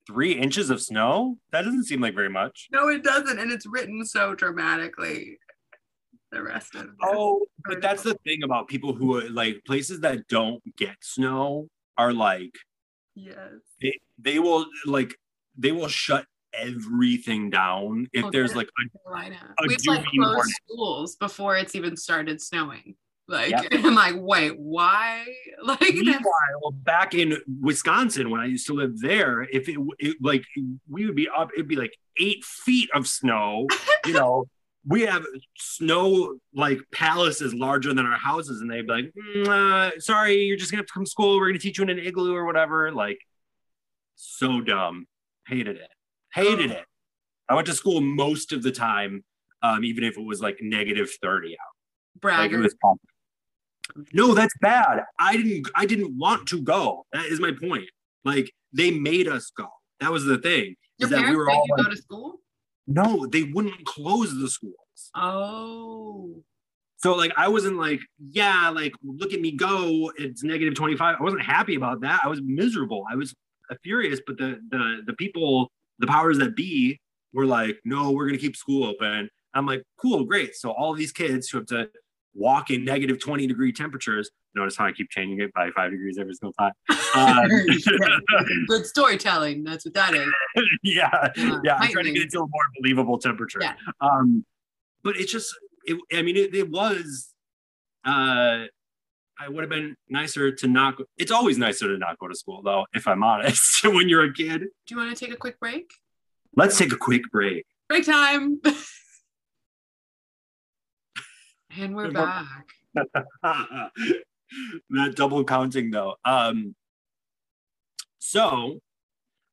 [0.07, 1.37] Three inches of snow?
[1.51, 2.67] That doesn't seem like very much.
[2.71, 5.37] No, it doesn't, and it's written so dramatically.
[6.31, 6.89] The rest of it.
[7.03, 11.67] Oh, but that's the thing about people who are like places that don't get snow
[11.95, 12.55] are like
[13.13, 13.37] yes.
[13.79, 15.13] they, they will like
[15.55, 19.37] they will shut everything down if Oh, there's like a Carolina.
[19.59, 20.53] a We've like closed morning.
[20.67, 22.95] schools before it's even started snowing.
[23.27, 23.65] Like Yep.
[23.71, 25.25] I'm like, wait, why?
[25.63, 30.43] Like Meanwhile, back in Wisconsin, when I used to live there, if it, it like
[30.89, 33.67] we would be up, it'd be like eight feet of snow.
[34.05, 34.45] You know,
[34.85, 35.25] we have
[35.57, 40.57] snow like palaces larger than our houses, and they'd be like, "Mm, uh, "Sorry, you're
[40.57, 41.39] just gonna have to come to school.
[41.39, 43.19] We're gonna teach you in an igloo or whatever." Like,
[44.15, 45.07] so dumb.
[45.47, 45.89] Hated it.
[46.33, 46.85] Hated it.
[47.49, 49.23] I went to school most of the time,
[49.61, 51.73] um, even if it was like negative thirty out.
[52.15, 52.65] Like, bragger.
[52.83, 52.99] awful.
[54.13, 55.03] No, that's bad.
[55.19, 57.05] I didn't I didn't want to go.
[57.11, 57.89] That is my point.
[58.23, 59.67] Like they made us go.
[59.99, 60.75] That was the thing.
[60.97, 62.35] Your Is that parents we were all you like, go to school?
[62.87, 64.75] no, they wouldn't close the schools.
[65.15, 66.43] Oh.
[66.97, 67.99] So like I wasn't like,
[68.31, 70.11] yeah, like look at me go.
[70.17, 71.17] It's negative 25.
[71.19, 72.21] I wasn't happy about that.
[72.23, 73.03] I was miserable.
[73.11, 73.35] I was
[73.83, 76.99] furious, but the the the people, the powers that be
[77.33, 79.29] were like, no, we're gonna keep school open.
[79.53, 80.55] I'm like, cool, great.
[80.55, 81.89] So all these kids who have to
[82.35, 84.29] walk in negative 20 degree temperatures.
[84.55, 86.71] Notice how I keep changing it by five degrees every single time.
[87.15, 87.43] Uh,
[88.67, 89.63] Good storytelling.
[89.63, 90.27] That's what that is.
[90.83, 91.75] yeah, Uh, yeah.
[91.75, 93.59] I'm trying to get it to a more believable temperature.
[93.61, 93.75] Yeah.
[94.01, 94.43] Um,
[95.03, 97.31] but it's just, it, I mean, it, it was.
[98.03, 98.63] Uh,
[99.43, 100.97] I would have been nicer to not.
[100.97, 102.85] Go, it's always nicer to not go to school, though.
[102.93, 104.61] If I'm honest, when you're a kid.
[104.61, 105.91] Do you want to take a quick break?
[106.55, 107.65] Let's take a quick break.
[107.89, 108.61] Break time.
[111.77, 112.69] and we're back.
[113.43, 113.91] that
[115.15, 116.15] double counting though.
[116.23, 116.75] Um,
[118.19, 118.79] so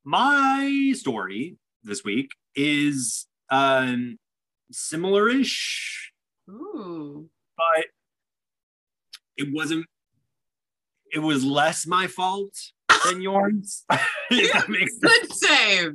[0.05, 4.19] my story this week is um
[4.71, 6.13] similar-ish,
[6.49, 7.29] Ooh.
[7.57, 7.87] but
[9.41, 9.87] it wasn't.
[11.13, 12.55] It was less my fault
[13.05, 13.85] than yours.
[14.31, 15.13] if that makes sense.
[15.19, 15.93] Good save.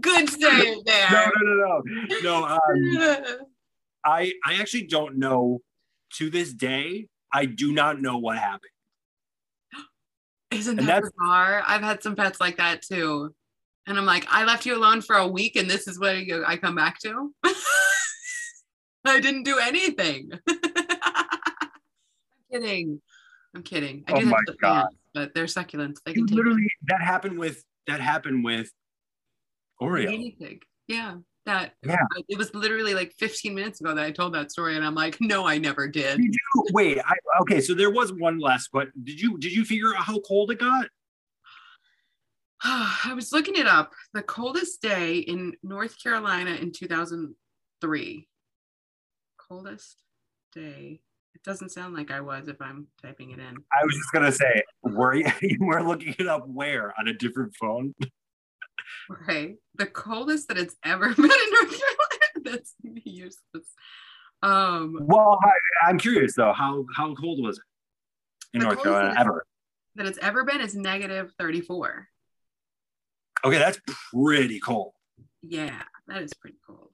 [0.00, 1.10] Good save No, there.
[1.10, 1.82] no, no,
[2.22, 2.44] no, no.
[2.44, 3.38] Um,
[4.04, 5.60] I I actually don't know.
[6.14, 8.72] To this day, I do not know what happened.
[10.50, 11.62] Isn't And that bizarre?
[11.64, 13.32] I've had some pets like that too.
[13.86, 16.56] And I'm like, I left you alone for a week and this is what I
[16.56, 17.32] come back to.
[19.04, 20.30] I didn't do anything.
[22.52, 23.02] I'm kidding.
[23.54, 24.04] I'm kidding.
[24.06, 24.82] I Oh do have my the God.
[24.82, 25.98] pants, but they're succulents.
[26.04, 28.70] They can It literally that happened with that happened with
[29.80, 30.38] Oreo.
[30.38, 30.62] pig.
[30.88, 31.16] Yeah.
[31.46, 31.96] That Yeah.
[32.28, 35.16] it was literally like 15 minutes ago that I told that story, and I'm like,
[35.20, 36.18] no, I never did.
[36.18, 36.98] Did you wait?
[36.98, 40.20] I, okay, so there was one last, but did you did you figure out how
[40.20, 40.86] cold it got?
[42.62, 43.92] I was looking it up.
[44.12, 48.28] The coldest day in North Carolina in 2003.
[49.38, 49.96] Coldest
[50.54, 51.00] day.
[51.34, 53.56] It doesn't sound like I was if I'm typing it in.
[53.72, 57.12] I was just gonna say, were you, you were looking it up where on a
[57.14, 57.94] different phone?
[59.10, 59.54] Okay.
[59.76, 62.16] The coldest that it's ever been in North Carolina.
[62.44, 63.74] That's useless.
[64.42, 66.52] Um, Well, I, I'm curious though.
[66.52, 67.64] How how cold was it
[68.54, 69.44] in North Carolina that- ever?
[69.96, 72.06] that it's ever been is negative 34.
[73.44, 73.80] Okay, that's
[74.14, 74.92] pretty cold.
[75.42, 76.89] Yeah, that is pretty cold.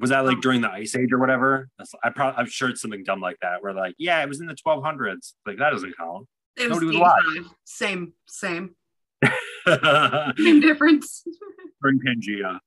[0.00, 1.68] Was that like Um, during the ice age or whatever?
[1.78, 3.62] That's, I probably I'm sure it's something dumb like that.
[3.62, 5.34] Where like, yeah, it was in the 1200s.
[5.46, 6.26] Like that doesn't count.
[6.56, 7.52] It was, Nobody was alive.
[7.64, 8.74] Same, same,
[9.66, 11.24] same difference.
[11.84, 12.58] Pangea.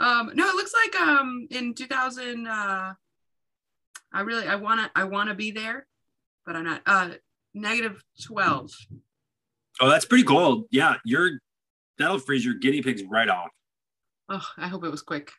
[0.00, 2.94] Um, no, it looks like um in 2000 uh
[4.12, 5.86] I really I wanna I wanna be there,
[6.46, 7.10] but I'm not uh
[7.52, 8.72] negative 12.
[9.80, 10.66] Oh, that's pretty cold.
[10.70, 11.40] Yeah, you're
[11.98, 13.50] that'll freeze your guinea pigs right off.
[14.28, 15.30] Oh, I hope it was quick.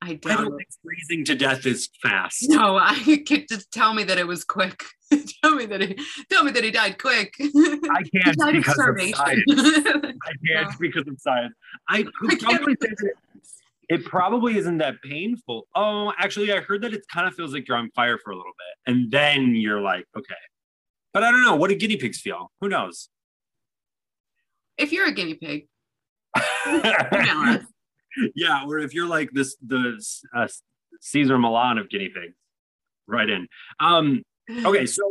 [0.00, 0.56] I I don't it.
[0.56, 2.44] think freezing to death is fast.
[2.48, 2.94] No, I
[3.26, 4.82] could just tell me that it was quick.
[5.42, 5.98] tell me that he
[6.30, 7.34] tell me that he died quick.
[7.40, 9.14] I can't of because of starvation.
[9.16, 9.44] science.
[9.48, 10.64] I Yeah.
[10.64, 11.54] can't because of science.
[11.88, 13.12] I could I probably say that
[13.88, 15.66] it probably isn't that painful.
[15.74, 18.36] Oh, actually, I heard that it kind of feels like you're on fire for a
[18.36, 20.34] little bit, and then you're like, okay.
[21.14, 21.56] But I don't know.
[21.56, 22.50] What do guinea pigs feel?
[22.60, 23.08] Who knows?
[24.76, 25.66] if you're a guinea pig,
[26.68, 27.62] email us.
[28.34, 30.02] Yeah, or if you're like this, the
[30.34, 30.48] uh,
[31.00, 32.34] Cesar Millan of guinea pigs,
[33.06, 33.48] right in.
[33.80, 34.22] Um,
[34.64, 35.02] okay, so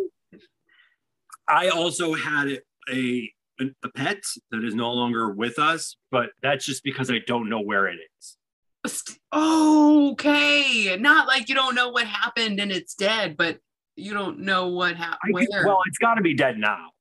[1.47, 6.83] I also had a a pet that is no longer with us, but that's just
[6.83, 8.37] because I don't know where it is.
[9.33, 13.57] okay, not like you don't know what happened and it's dead, but
[13.95, 15.33] you don't know what happened.
[15.33, 16.91] well, it's got to be dead now,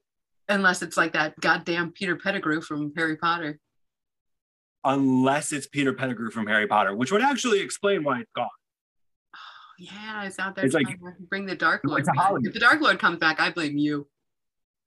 [0.48, 3.58] Unless it's like that goddamn Peter Pettigrew from Harry Potter.
[4.86, 8.48] Unless it's Peter Pettigrew from Harry Potter, which would actually explain why it's gone.
[9.78, 12.06] Yeah, it's out there It's like- bring the Dark Lord.
[12.42, 14.08] If the Dark Lord comes back, I blame you.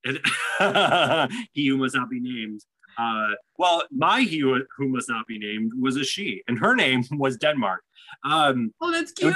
[0.03, 0.21] It-
[1.53, 2.61] he who must not be named.
[2.97, 7.03] Uh, well, my he who, must not be named was a she, and her name
[7.11, 7.81] was Denmark.
[8.23, 9.35] Um, Oh, that's cute.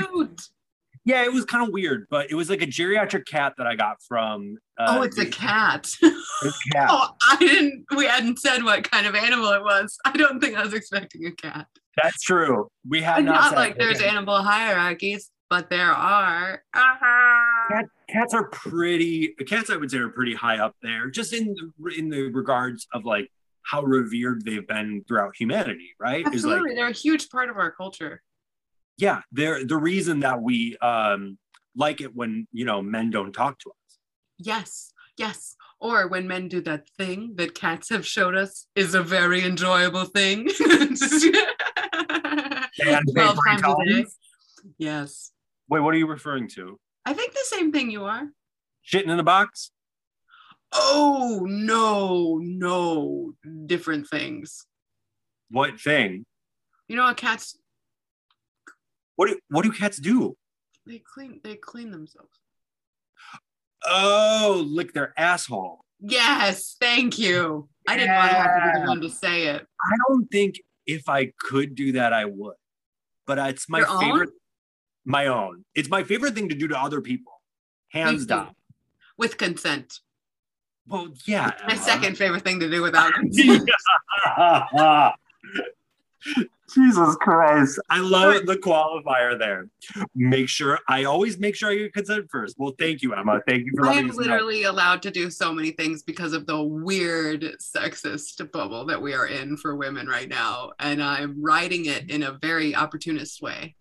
[1.06, 3.76] Yeah, it was kind of weird, but it was like a geriatric cat that I
[3.76, 4.58] got from.
[4.78, 5.90] Uh, oh, it's a cat.
[6.02, 6.88] this cat.
[6.92, 7.86] oh, I didn't.
[7.96, 9.98] We hadn't said what kind of animal it was.
[10.06, 11.68] I don't think I was expecting a cat.
[12.02, 12.70] That's true.
[12.88, 16.64] We had not, not like there's animal hierarchies, but there are.
[16.74, 17.68] Ah.
[17.70, 19.36] Cat, cats are pretty.
[19.46, 22.88] Cats, I would say, are pretty high up there, just in the, in the regards
[22.94, 23.30] of like
[23.64, 25.90] how revered they've been throughout humanity.
[26.00, 26.20] Right?
[26.20, 28.22] Is like Absolutely, they're a huge part of our culture.
[28.98, 31.38] Yeah, they're the reason that we um
[31.76, 33.98] like it when you know men don't talk to us.
[34.38, 35.56] Yes, yes.
[35.80, 40.06] Or when men do that thing that cats have showed us is a very enjoyable
[40.06, 40.50] thing.
[42.80, 44.06] And 12 times a day.
[44.78, 45.32] Yes.
[45.70, 46.80] Wait, what are you referring to?
[47.06, 48.24] I think the same thing you are.
[48.86, 49.72] Shitting in the box?
[50.72, 53.34] Oh, no, no.
[53.66, 54.66] Different things.
[55.50, 56.26] What thing?
[56.88, 57.58] You know what cats
[59.16, 60.36] What do what do cats do?
[60.86, 62.40] they clean they clean themselves.
[63.86, 65.86] Oh, lick their asshole.
[66.00, 67.70] Yes, thank you.
[67.88, 69.62] I didn't want to have to be the one to say it.
[69.82, 72.56] I don't think if I could do that, I would.
[73.26, 74.00] But it's my Your own?
[74.02, 74.30] favorite.
[75.06, 75.66] My own.
[75.76, 77.34] It's my favorite thing to do to other people,
[77.90, 78.56] hands down.
[79.18, 80.00] With consent.
[80.88, 81.52] Well, yeah.
[81.68, 81.82] My Emma.
[81.82, 83.70] second favorite thing to do without consent.
[86.74, 87.80] Jesus Christ.
[87.90, 89.68] I love the qualifier there.
[90.16, 92.56] Make sure I always make sure I get consent first.
[92.58, 93.42] Well, thank you, Emma.
[93.48, 94.24] Thank you for I letting am us know.
[94.24, 99.14] literally allowed to do so many things because of the weird sexist bubble that we
[99.14, 100.72] are in for women right now.
[100.80, 103.76] And I'm riding it in a very opportunist way.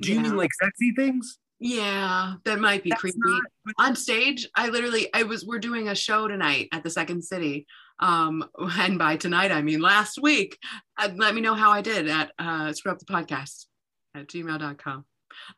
[0.00, 0.22] Do you Yeah.
[0.24, 1.38] mean like sexy things?
[1.58, 3.18] Yeah, that might be That's creepy.
[3.18, 3.42] not-
[3.78, 7.66] On stage, I literally I was we're doing a show tonight at the Second City.
[7.98, 10.58] Um, and by tonight I mean last week.
[10.98, 13.66] Uh, let me know how I did at uh screw up the podcast
[14.14, 15.04] at gmail.com.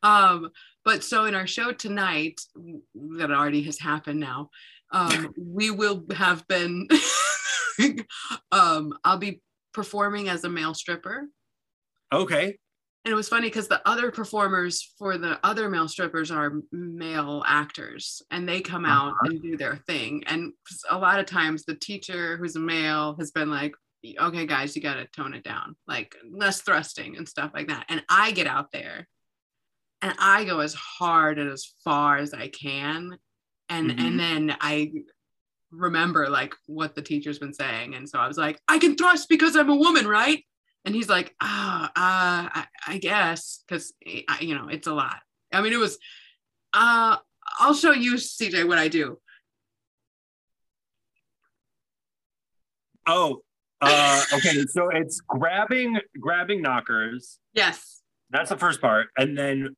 [0.02, 0.50] Um,
[0.84, 2.40] but so in our show tonight,
[3.18, 4.50] that already has happened now,
[4.92, 6.88] um, we will have been
[8.52, 9.40] um I'll be
[9.74, 11.26] performing as a male stripper.
[12.12, 12.58] Okay.
[13.04, 17.42] And it was funny because the other performers for the other male strippers are male
[17.46, 20.24] actors and they come out and do their thing.
[20.26, 20.52] And
[20.90, 23.74] a lot of times the teacher who's a male has been like,
[24.20, 27.87] okay, guys, you got to tone it down, like less thrusting and stuff like that.
[27.88, 29.08] And I get out there
[30.02, 33.16] and I go as hard and as far as I can.
[33.70, 34.00] And, Mhm.
[34.00, 34.92] and then I
[35.70, 37.94] remember like what the teacher's been saying.
[37.94, 40.44] And so I was like, I can thrust because I'm a woman, right?
[40.84, 43.92] And he's like, ah, uh, I, I guess, because
[44.40, 45.20] you know it's a lot.
[45.52, 45.98] I mean, it was.
[46.72, 47.16] Uh,
[47.58, 49.18] I'll show you, CJ, what I do.
[53.06, 53.42] Oh,
[53.80, 54.64] uh, okay.
[54.66, 57.38] So it's grabbing grabbing knockers.
[57.54, 59.76] Yes, That's the first part, and then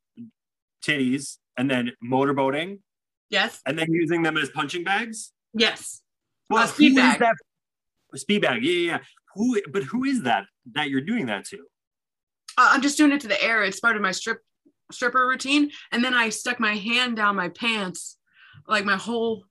[0.83, 2.79] titties, and then motorboating,
[3.29, 5.31] yes, and then using them as punching bags.
[5.53, 6.01] yes.
[6.49, 7.19] Well, speed bag.
[7.19, 7.35] that?
[8.15, 8.63] Speed bag.
[8.63, 8.91] Yeah, yeah.
[8.91, 8.99] yeah.
[9.35, 9.61] Who?
[9.71, 11.57] But who is that that you're doing that to?
[12.57, 13.63] Uh, I'm just doing it to the air.
[13.63, 14.39] It's part of my strip
[14.91, 15.71] stripper routine.
[15.91, 18.17] And then I stuck my hand down my pants,
[18.67, 19.45] like my whole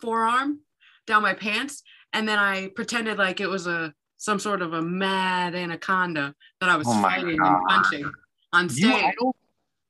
[0.00, 0.60] forearm
[1.06, 4.82] down my pants, and then I pretended like it was a some sort of a
[4.82, 7.58] mad anaconda that I was Oh fighting God.
[7.58, 8.12] and punching
[8.52, 8.84] on stage.
[8.84, 9.36] You, I don't.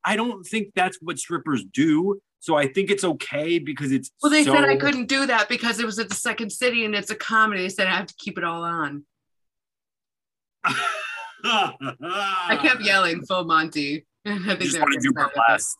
[0.04, 2.20] I don't think that's what strippers do.
[2.38, 4.10] So I think it's okay because it's.
[4.22, 6.84] Well, they so, said I couldn't do that because it was at the Second City
[6.84, 7.62] and it's a comedy.
[7.62, 9.04] They said I have to keep it all on.
[11.44, 14.60] I kept yelling "Full Monty." I think.
[14.62, 15.34] You just want to do upset with it.
[15.46, 15.78] burlesque.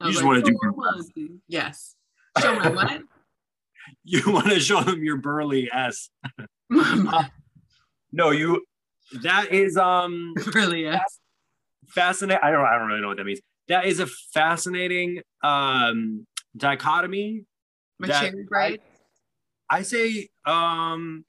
[0.00, 1.12] You just like, want to do "Full burlesque.
[1.48, 1.96] Yes.
[2.40, 3.02] Show my what?
[4.04, 6.10] You want to show them your burly s.
[8.12, 8.64] No, you.
[9.22, 11.00] That is um really is.
[11.88, 12.40] fascinating.
[12.42, 12.64] I don't.
[12.64, 13.40] I don't really know what that means.
[13.68, 17.44] That is a fascinating um dichotomy.
[17.98, 18.80] My that cherry braid.
[19.70, 21.24] I say um.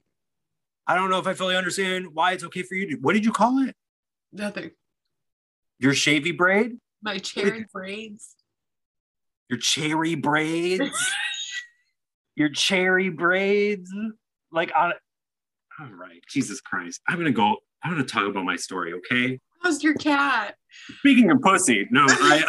[0.90, 2.96] I don't know if I fully understand why it's okay for you to.
[2.96, 3.76] What did you call it?
[4.34, 4.72] Nothing.
[5.78, 6.78] Your shavy braid?
[7.04, 8.36] My cherry braids.
[9.50, 11.12] Your cherry braids?
[12.36, 13.94] Your cherry braids?
[14.52, 14.94] Like on.
[15.80, 17.02] All right, Jesus Christ!
[17.08, 17.58] I'm gonna go.
[17.84, 19.40] I'm gonna talk about my story, okay?
[19.62, 20.56] How's your cat?
[20.98, 22.44] Speaking of pussy, no, I.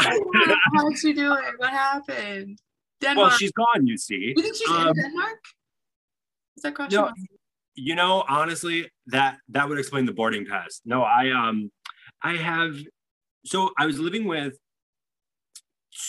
[0.74, 1.58] How'd she do it?
[1.58, 2.58] What happened?
[3.02, 3.28] Denmark.
[3.28, 3.86] well, she's gone.
[3.86, 4.32] You see.
[4.34, 5.40] you think she's um, in Denmark?
[6.56, 7.00] Is that question?
[7.02, 7.12] No?
[7.80, 10.80] You know, honestly, that that would explain the boarding pass.
[10.84, 11.70] No, I um,
[12.22, 12.76] I have.
[13.46, 14.52] So I was living with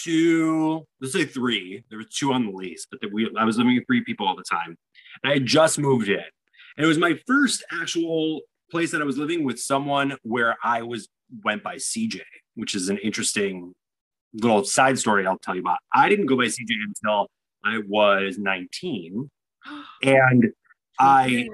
[0.03, 1.83] two, let's say three.
[1.89, 4.27] There were two on the lease, but the, we, I was living with three people
[4.27, 4.75] all the time.
[5.23, 6.19] And I had just moved in,
[6.77, 10.81] and it was my first actual place that I was living with someone where I
[10.81, 11.07] was
[11.45, 12.19] went by CJ,
[12.55, 13.73] which is an interesting
[14.33, 15.77] little side story I'll tell you about.
[15.93, 17.27] I didn't go by CJ until
[17.63, 19.29] I was 19,
[20.03, 20.51] and
[21.01, 21.47] I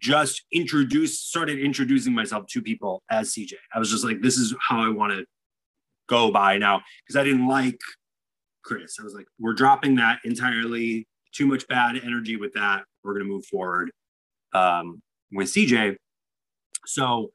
[0.00, 3.54] just introduced started introducing myself to people as CJ.
[3.72, 5.24] I was just like, this is how I want to
[6.08, 7.78] go by now because I didn't like
[8.64, 8.96] Chris.
[9.00, 11.06] I was like, we're dropping that entirely.
[11.32, 12.84] Too much bad energy with that.
[13.02, 13.90] We're gonna move forward
[14.52, 15.02] um,
[15.32, 15.96] with CJ.
[16.86, 17.32] So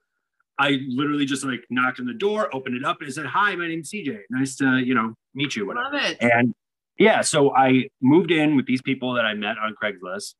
[0.57, 3.55] I literally just like knocked on the door, opened it up, and I said, "Hi,
[3.55, 4.19] my name's CJ.
[4.29, 5.95] Nice to you know meet you." Whatever.
[5.95, 6.17] Love it.
[6.21, 6.53] And
[6.97, 10.35] yeah, so I moved in with these people that I met on Craigslist.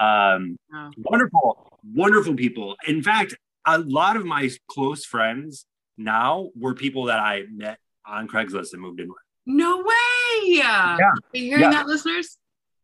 [0.00, 0.90] Um, Wow.
[0.98, 2.76] wonderful, wonderful people.
[2.86, 3.36] In fact,
[3.66, 5.66] a lot of my close friends
[5.96, 9.16] now were people that I met on Craigslist and moved in with.
[9.46, 10.42] No way.
[10.44, 10.96] Yeah.
[10.98, 11.70] Are you hearing Yeah.
[11.70, 12.38] that, listeners?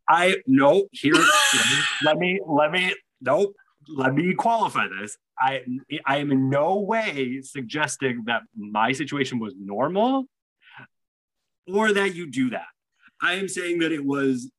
[0.08, 1.14] I no here.
[2.04, 3.54] let me let me nope.
[3.88, 5.16] Let me qualify this.
[5.38, 5.62] I
[6.06, 10.26] I am in no way suggesting that my situation was normal.
[11.66, 12.66] or that you do that.
[13.22, 14.50] I am saying that it was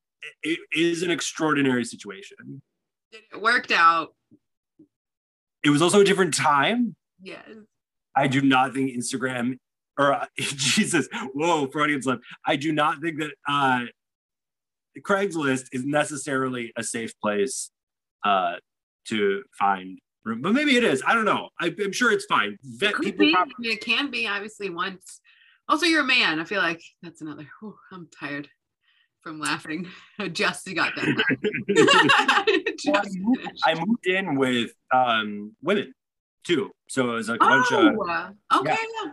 [0.43, 2.61] it is an extraordinary situation.
[3.11, 4.13] It worked out.
[5.63, 6.95] It was also a different time.
[7.21, 7.45] Yes.
[8.15, 9.57] I do not think Instagram
[9.97, 12.21] or uh, Jesus, whoa, Freudian slip.
[12.45, 13.81] I do not think that uh,
[14.99, 17.71] Craigslist is necessarily a safe place
[18.25, 18.55] uh,
[19.07, 21.03] to find room, but maybe it is.
[21.05, 21.49] I don't know.
[21.59, 22.57] I, am sure it's fine.
[22.63, 25.21] Vet it, people I mean, it can be obviously once.
[25.67, 26.39] Also, you're a man.
[26.39, 27.47] I feel like that's another.
[27.59, 28.49] Whew, I'm tired
[29.21, 29.87] from laughing.
[30.31, 31.23] Just got that.
[32.87, 33.03] well,
[33.65, 35.93] I, moved, in with um, women
[36.43, 37.95] too, so it was like a bunch of.
[38.51, 38.77] Oh, okay.
[39.03, 39.11] Yeah.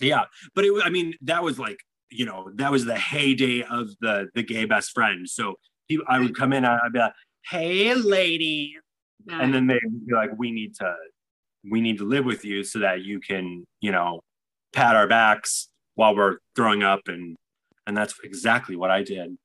[0.00, 0.24] yeah,
[0.54, 0.72] but it.
[0.84, 1.78] I mean, that was like
[2.10, 5.28] you know that was the heyday of the the gay best friend.
[5.28, 5.54] So
[5.88, 7.12] he, I would come in, I'd be like,
[7.50, 8.76] "Hey, lady,"
[9.26, 9.42] nice.
[9.42, 10.94] and then they'd be like, "We need to,
[11.70, 14.20] we need to live with you so that you can, you know,
[14.72, 17.36] pat our backs while we're throwing up and
[17.86, 19.36] and that's exactly what I did.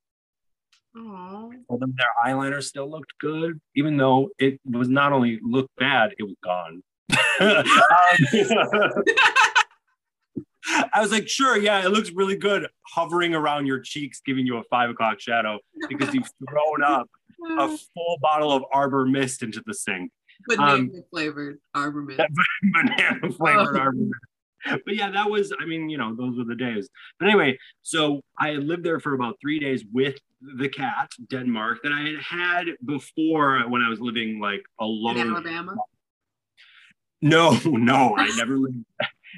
[0.96, 1.52] Aww.
[1.70, 6.14] Told them their eyeliner still looked good, even though it was not only looked bad,
[6.18, 6.84] it was gone.
[7.40, 7.64] um,
[10.94, 14.58] I was like, sure, yeah, it looks really good hovering around your cheeks, giving you
[14.58, 17.10] a five o'clock shadow because you've thrown up
[17.58, 20.12] a full bottle of Arbor Mist into the sink.
[20.48, 22.22] Banana um, flavored Arbor Mist.
[22.74, 23.80] banana flavored oh.
[23.80, 24.14] Arbor Mist.
[24.86, 26.90] but yeah, that was, I mean, you know, those were the days.
[27.20, 30.16] But anyway, so I lived there for about three days with
[30.58, 35.18] the cat, Denmark, that I had had before when I was living like alone.
[35.18, 35.76] In Alabama?
[37.22, 38.84] No, no, I never lived.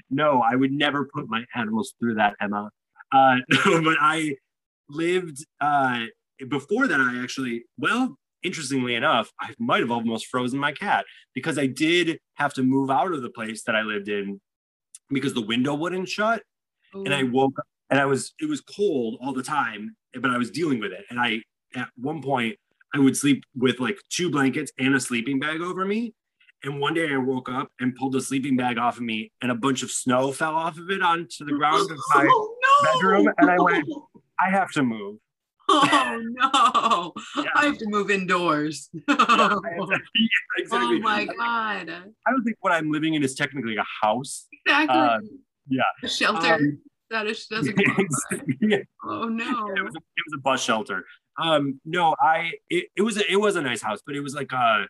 [0.09, 2.69] No, I would never put my animals through that, Emma.
[3.11, 4.35] Uh, no, but I
[4.89, 6.05] lived uh,
[6.49, 6.99] before that.
[6.99, 12.19] I actually, well, interestingly enough, I might have almost frozen my cat because I did
[12.35, 14.41] have to move out of the place that I lived in
[15.13, 16.43] because the window wouldn't shut.
[16.95, 17.03] Ooh.
[17.05, 20.37] And I woke up and I was, it was cold all the time, but I
[20.37, 21.05] was dealing with it.
[21.09, 21.41] And I,
[21.75, 22.57] at one point,
[22.93, 26.13] I would sleep with like two blankets and a sleeping bag over me.
[26.63, 29.51] And one day I woke up and pulled the sleeping bag off of me, and
[29.51, 32.93] a bunch of snow fell off of it onto the ground of my oh, no.
[32.93, 33.33] bedroom.
[33.37, 33.85] And I went,
[34.39, 35.17] I have to move.
[35.69, 37.13] Oh no!
[37.41, 37.49] Yeah.
[37.55, 38.89] I have to move indoors.
[39.07, 39.17] yeah,
[40.57, 40.97] exactly.
[40.97, 41.89] Oh my god!
[41.89, 44.47] I don't think what I'm living in is technically a house.
[44.65, 44.97] Exactly.
[44.97, 45.19] Uh,
[45.69, 45.81] yeah.
[46.03, 46.55] A shelter.
[46.55, 47.79] Um, that is doesn't
[48.59, 48.77] yeah.
[49.05, 49.69] Oh no!
[49.75, 51.05] It, was a, it was a bus shelter.
[51.41, 54.35] Um, no, I it, it was a, it was a nice house, but it was
[54.35, 54.83] like uh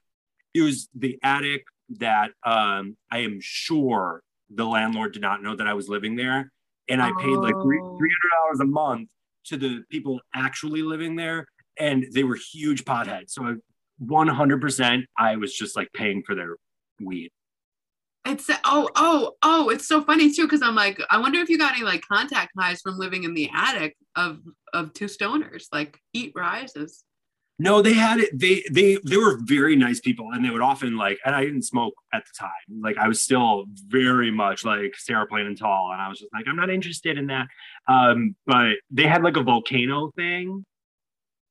[0.53, 1.65] it was the attic
[1.99, 6.51] that um I am sure the landlord did not know that I was living there,
[6.89, 7.97] and I paid like three oh.
[7.97, 9.09] three hundred dollars a month
[9.45, 11.45] to the people actually living there,
[11.79, 13.31] and they were huge potheads.
[13.31, 13.57] So
[14.09, 16.55] hundred percent, I was just like paying for their
[16.99, 17.31] weed.
[18.25, 21.57] It's oh oh oh it's so funny too because I'm like I wonder if you
[21.57, 24.39] got any like contact highs from living in the attic of
[24.73, 27.03] of two stoners like heat rises.
[27.63, 28.37] No, they had it.
[28.37, 31.17] They they they were very nice people, and they would often like.
[31.25, 32.81] And I didn't smoke at the time.
[32.81, 36.33] Like I was still very much like Sarah Plain and Tall, and I was just
[36.33, 37.47] like, I'm not interested in that.
[37.87, 40.65] Um, but they had like a volcano thing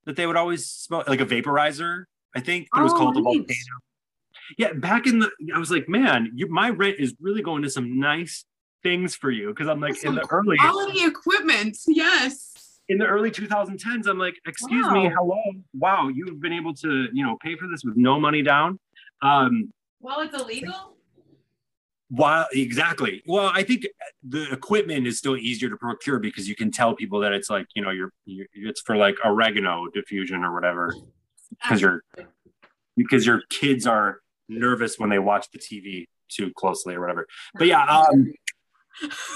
[0.05, 2.05] that they would always smoke, like a vaporizer.
[2.37, 3.21] I think it was oh, called nice.
[3.21, 3.79] a volcano.
[4.59, 7.71] Yeah, back in the, I was like, man, you, my rent is really going to
[7.71, 8.45] some nice
[8.83, 11.79] things for you because I'm like That's in the early quality equipment.
[11.87, 12.52] Yes
[12.89, 14.93] in the early 2010s, I'm like, excuse wow.
[14.93, 15.41] me, hello,
[15.73, 18.79] wow, you've been able to, you know, pay for this with no money down.
[19.23, 20.97] Um, well, it's illegal.
[22.09, 23.87] While exactly, well, I think
[24.23, 27.67] the equipment is still easier to procure because you can tell people that it's like,
[27.75, 30.95] you know, you're, you're it's for like oregano diffusion or whatever,
[31.63, 32.03] because your
[32.99, 37.27] because your kids are nervous when they watch the TV too closely or whatever.
[37.55, 38.33] But yeah, um,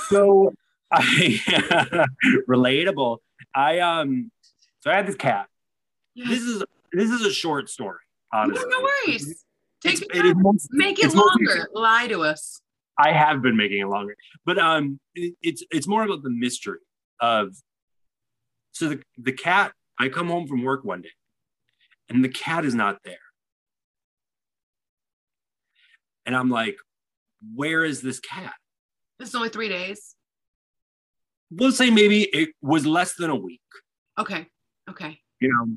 [0.08, 0.52] so
[0.92, 2.06] I
[2.48, 3.18] relatable.
[3.56, 4.30] I um
[4.80, 5.48] so I had this cat.
[6.14, 6.28] Yes.
[6.28, 7.98] This is this is a short story.
[8.32, 8.62] Honestly.
[8.68, 9.44] No, no worries.
[9.82, 10.36] Take it, it
[10.70, 11.68] make it longer.
[11.72, 12.60] Lie to us.
[12.98, 16.78] I have been making it longer, but um, it, it's it's more about the mystery
[17.20, 17.56] of.
[18.72, 19.72] So the the cat.
[19.98, 21.12] I come home from work one day,
[22.10, 23.16] and the cat is not there,
[26.26, 26.76] and I'm like,
[27.54, 28.52] "Where is this cat?"
[29.18, 30.15] This is only three days
[31.50, 33.60] we'll say maybe it was less than a week.
[34.18, 34.46] Okay.
[34.88, 35.20] Okay.
[35.40, 35.76] You know,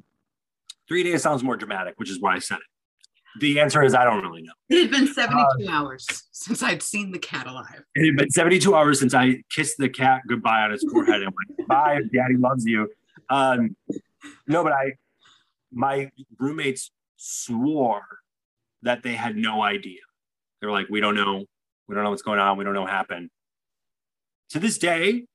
[0.88, 3.39] three days sounds more dramatic, which is why I said it.
[3.39, 4.53] The answer is I don't really know.
[4.70, 7.84] It had been 72 uh, hours since I'd seen the cat alive.
[7.95, 11.34] It had been 72 hours since I kissed the cat goodbye on its forehead and
[11.34, 12.89] went, bye, daddy loves you.
[13.30, 13.76] Um,
[14.47, 14.93] no, but I,
[15.72, 18.01] my roommates swore
[18.82, 19.99] that they had no idea.
[20.59, 21.45] They were like, we don't know.
[21.88, 22.57] We don't know what's going on.
[22.57, 23.30] We don't know what happened.
[24.51, 25.26] To this day,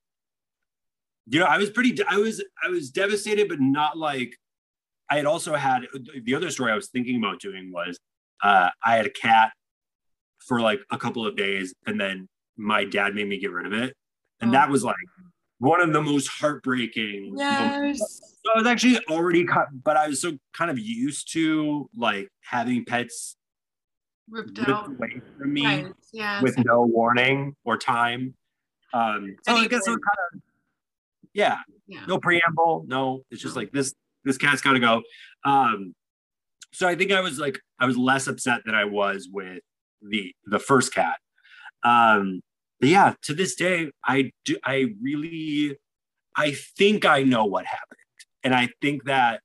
[1.27, 4.37] you know, I was pretty, I was, I was devastated, but not like.
[5.11, 5.83] I had also had
[6.22, 8.01] the other story I was thinking about doing was
[8.43, 9.53] uh, I had a cat
[10.39, 13.75] for like a couple of days, and then my dad made me get rid of
[13.75, 13.95] it,
[14.41, 14.53] and oh.
[14.53, 14.97] that was like
[15.59, 17.35] one of the most heartbreaking.
[17.37, 17.99] Yes.
[17.99, 22.29] So I was actually already cut, but I was so kind of used to like
[22.43, 23.37] having pets
[24.31, 25.87] ripped out away from me right.
[26.12, 28.35] yeah, with no warning or time.
[28.93, 30.41] Um, so I guess it was kind of
[31.35, 33.22] yeah, yeah, no preamble, no.
[33.30, 33.95] It's just like this.
[34.24, 35.03] This cat's got to go.
[35.45, 35.95] Um,
[36.72, 39.61] so I think I was like I was less upset than I was with
[40.01, 41.18] the the first cat.
[41.82, 42.41] Um,
[42.80, 45.76] but yeah, to this day, I do I really
[46.37, 47.99] I think I know what happened.
[48.43, 49.41] And I think that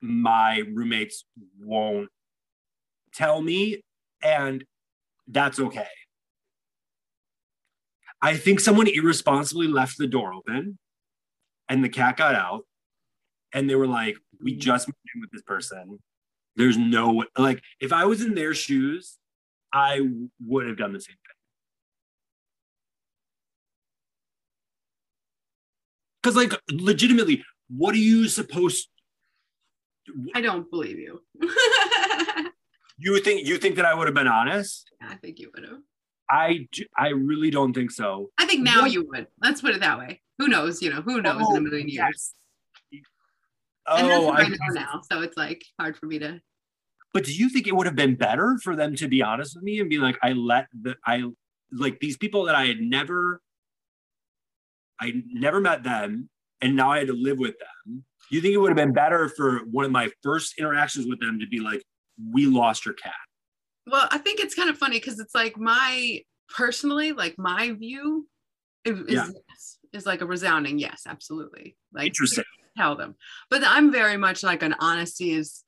[0.00, 1.24] my roommates
[1.60, 2.08] won't
[3.12, 3.82] tell me,
[4.22, 4.64] and
[5.26, 5.86] that's okay.
[8.20, 10.78] I think someone irresponsibly left the door open
[11.68, 12.64] and the cat got out
[13.52, 14.58] and they were like, we mm.
[14.58, 15.98] just moved in with this person.
[16.56, 19.18] There's no like if I was in their shoes,
[19.72, 20.00] I
[20.44, 21.34] would have done the same thing.
[26.22, 28.88] Because like legitimately, what are you supposed
[30.34, 31.22] I don't believe you.
[32.98, 34.90] you think you think that I would have been honest?
[35.00, 35.78] I think you would have.
[36.30, 38.30] I I really don't think so.
[38.38, 38.92] I think now what?
[38.92, 39.26] you would.
[39.42, 40.20] Let's put it that way.
[40.38, 40.82] Who knows?
[40.82, 42.34] You know, who oh, knows oh, in a million years.
[42.90, 43.02] Yes.
[43.86, 46.40] Oh, I know now, so it's like hard for me to.
[47.14, 49.64] But do you think it would have been better for them to be honest with
[49.64, 51.24] me and be like, I let the I
[51.72, 53.40] like these people that I had never,
[55.00, 56.28] I never met them,
[56.60, 58.04] and now I had to live with them.
[58.30, 61.18] Do you think it would have been better for one of my first interactions with
[61.20, 61.82] them to be like,
[62.30, 63.14] we lost your cat?
[63.90, 68.26] Well, I think it's kind of funny because it's like my personally, like my view
[68.84, 69.28] is, yeah.
[69.56, 71.76] is, is like a resounding yes, absolutely.
[71.92, 72.44] Like interesting.
[72.76, 73.16] Tell them,
[73.50, 75.64] but I'm very much like an honesty is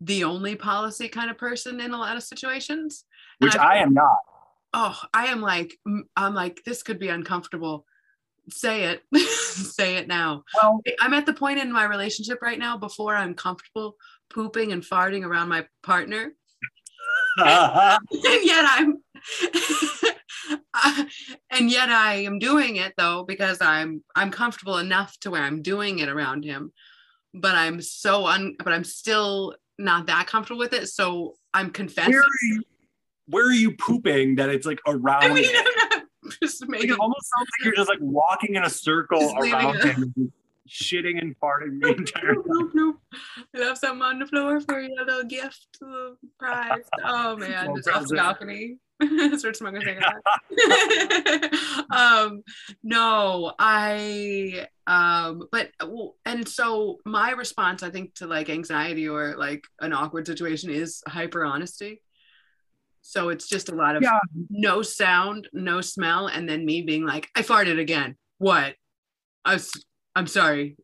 [0.00, 3.04] the only policy kind of person in a lot of situations.
[3.40, 4.18] Which I, I am not.
[4.72, 5.74] Oh, I am like
[6.16, 7.84] I'm like this could be uncomfortable.
[8.48, 10.44] Say it, say it now.
[10.62, 13.96] Well, I'm at the point in my relationship right now before I'm comfortable
[14.30, 16.32] pooping and farting around my partner
[17.38, 18.98] and yet I'm
[21.50, 25.62] and yet I am doing it though because I'm I'm comfortable enough to where I'm
[25.62, 26.72] doing it around him.
[27.34, 30.88] But I'm so un but I'm still not that comfortable with it.
[30.88, 32.12] So I'm confessing.
[32.12, 32.62] Where are you,
[33.26, 35.64] where are you pooping that it's like around I mean, I'm
[36.22, 39.82] not just making it almost sounds like you're just like walking in a circle around
[39.82, 40.32] him
[40.66, 42.70] shitting and farting the entire time.
[42.74, 42.96] Nope,
[43.54, 46.82] I have something on the floor for you, a little gift, a little prize.
[47.04, 48.78] Oh man, just off the balcony.
[49.36, 49.82] Start smoking
[51.90, 52.42] um,
[52.82, 55.70] no, I um, but
[56.24, 61.02] and so my response, I think, to like anxiety or like an awkward situation is
[61.06, 62.02] hyper honesty.
[63.02, 64.18] So it's just a lot of yeah.
[64.50, 68.16] no sound, no smell, and then me being like, I farted again.
[68.38, 68.74] What?
[69.44, 69.70] I was
[70.16, 70.76] I'm sorry,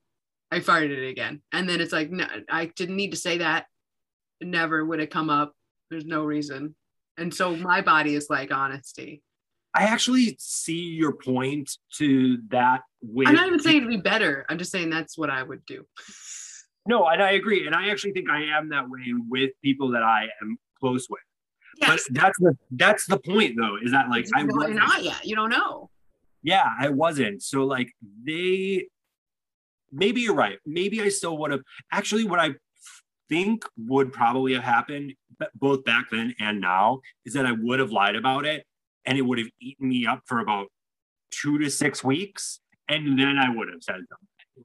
[0.52, 1.40] I farted it again.
[1.50, 3.66] And then it's like, no, I didn't need to say that.
[4.40, 5.54] Never would it come up.
[5.90, 6.76] There's no reason.
[7.16, 9.22] And so my body is like honesty.
[9.74, 12.82] I actually see your point to that.
[13.00, 14.44] With I'm not even saying to be better.
[14.48, 15.84] I'm just saying that's what I would do.
[16.84, 17.64] No, and I agree.
[17.64, 21.20] And I actually think I am that way with people that I am close with.
[21.80, 21.88] Yes.
[22.08, 25.24] But that's the that's the point though, is that like I you're not yet.
[25.24, 25.90] You don't know.
[26.42, 27.42] Yeah, I wasn't.
[27.42, 27.92] So like
[28.26, 28.88] they
[29.93, 30.59] maybe you're right.
[30.66, 31.62] Maybe I still would have
[31.93, 32.55] actually what I
[33.28, 35.14] think would probably have happened
[35.55, 38.64] both back then and now is that I would have lied about it
[39.05, 40.66] and it would have eaten me up for about
[41.30, 42.61] two to six weeks.
[42.88, 44.64] And then I would have said something,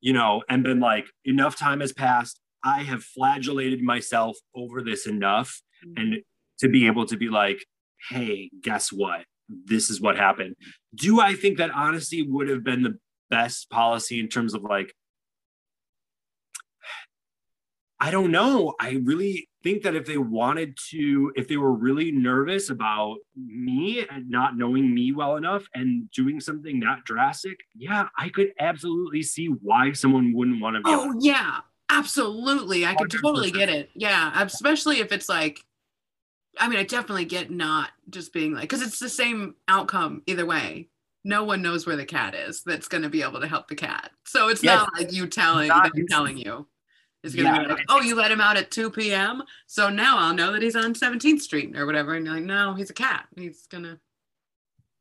[0.00, 2.40] you know, and been like, enough time has passed.
[2.62, 5.62] I have flagellated myself over this enough.
[5.84, 6.00] Mm-hmm.
[6.00, 6.22] And
[6.60, 7.64] to be able to be like,
[8.10, 9.24] hey, guess what?
[9.48, 10.56] This is what happened.
[10.94, 12.98] Do I think that honesty would have been the
[13.30, 14.94] best policy in terms of like
[18.00, 18.74] I don't know.
[18.78, 24.04] I really think that if they wanted to, if they were really nervous about me
[24.10, 29.22] and not knowing me well enough and doing something that drastic, yeah, I could absolutely
[29.22, 30.90] see why someone wouldn't want to be.
[30.90, 32.84] Oh, yeah, absolutely.
[32.84, 33.88] I could totally get it.
[33.94, 35.60] Yeah, especially if it's like,
[36.58, 40.44] I mean, I definitely get not just being like, because it's the same outcome either
[40.44, 40.88] way
[41.24, 43.74] no one knows where the cat is that's going to be able to help the
[43.74, 44.10] cat.
[44.26, 44.78] So it's yes.
[44.78, 46.68] not like you telling them telling you.
[47.22, 47.66] It's going to yeah.
[47.66, 49.42] be like, oh, you let him out at 2 p.m.
[49.66, 52.12] So now I'll know that he's on 17th Street or whatever.
[52.12, 53.26] And you're like, no, he's a cat.
[53.34, 53.98] He's going to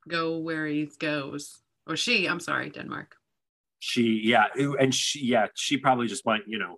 [0.07, 1.59] go where he goes.
[1.86, 3.15] Or she, I'm sorry, Denmark.
[3.80, 6.78] She, yeah, and she, yeah, she probably just went, you know,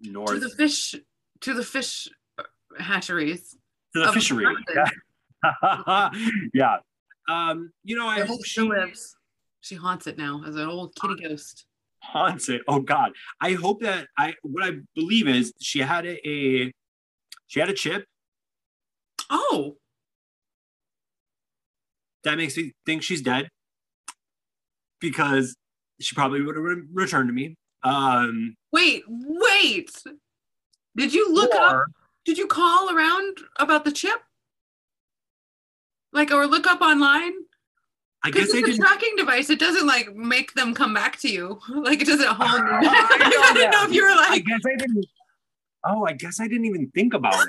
[0.00, 0.94] north To the fish,
[1.42, 2.44] to the fish uh,
[2.78, 3.54] hatcheries.
[3.94, 4.46] to the fishery.
[4.74, 6.10] Yeah.
[6.54, 6.76] yeah.
[7.30, 9.16] Um, you know, I Where hope she she lives.
[9.60, 11.66] She haunts it now as an old kitty ghost.
[12.02, 12.62] haunts it.
[12.66, 13.12] Oh God.
[13.40, 16.72] I hope that I what I believe is she had a, a
[17.46, 18.04] she had a chip
[19.30, 19.76] Oh,
[22.24, 23.48] that makes me think she's dead
[25.00, 25.54] because
[26.00, 27.54] she probably would have re- returned to me.
[27.84, 29.90] Um, wait, wait.
[30.96, 31.84] Did you look up?
[32.24, 34.20] Did you call around about the chip?
[36.12, 37.32] Like, or look up online?
[38.22, 38.76] I guess it's a didn't.
[38.76, 39.48] tracking device.
[39.48, 41.58] It doesn't like make them come back to you.
[41.68, 42.40] Like it doesn't home.
[42.50, 45.06] I know I didn't know if you were I like, guess I didn't.
[45.86, 47.48] Oh, I guess I didn't even think about it.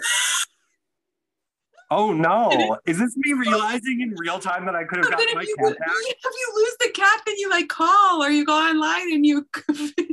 [1.89, 2.78] Oh no!
[2.86, 5.78] Is this me realizing in real time that I could have gotten my you, cat
[5.78, 5.88] back?
[5.89, 9.45] if you lose the cat, then you like call or you go online and you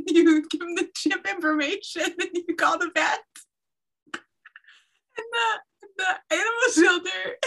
[0.07, 3.19] you give them the chip information and you call the vet.
[4.13, 5.59] And the
[5.97, 7.37] the animal shelter.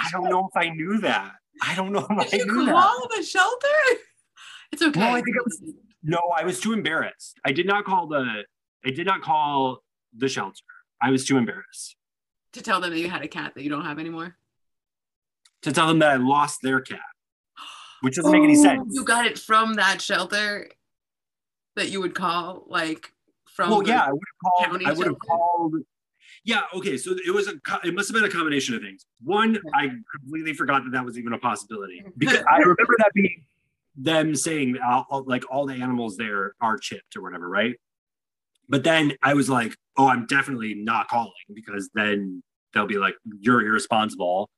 [0.00, 1.32] I don't know if I knew that.
[1.62, 2.72] I don't know if Did I knew that.
[2.74, 3.66] call the shelter?
[4.70, 5.00] It's okay.
[5.00, 5.62] No, I think it was
[6.02, 6.18] no.
[6.36, 7.40] I was too embarrassed.
[7.42, 8.42] I did not call the.
[8.84, 9.82] I did not call
[10.14, 10.60] the shelter.
[11.00, 11.96] I was too embarrassed
[12.52, 14.36] to tell them that you had a cat that you don't have anymore.
[15.62, 17.00] to tell them that I lost their cat,
[18.02, 18.94] which doesn't make any Oh, sense.
[18.94, 20.68] You got it from that shelter
[21.76, 23.10] that you would call like
[23.46, 23.70] from.
[23.70, 24.82] well, the- yeah, I would have called.
[24.86, 25.74] I would have called.
[26.48, 26.62] Yeah.
[26.74, 26.96] Okay.
[26.96, 27.60] So it was a.
[27.84, 29.04] It must have been a combination of things.
[29.22, 33.44] One, I completely forgot that that was even a possibility because I remember that being
[33.94, 37.76] them saying all- like all the animals there are chipped or whatever, right?
[38.66, 42.42] But then I was like, oh, I'm definitely not calling because then
[42.72, 44.48] they'll be like, you're irresponsible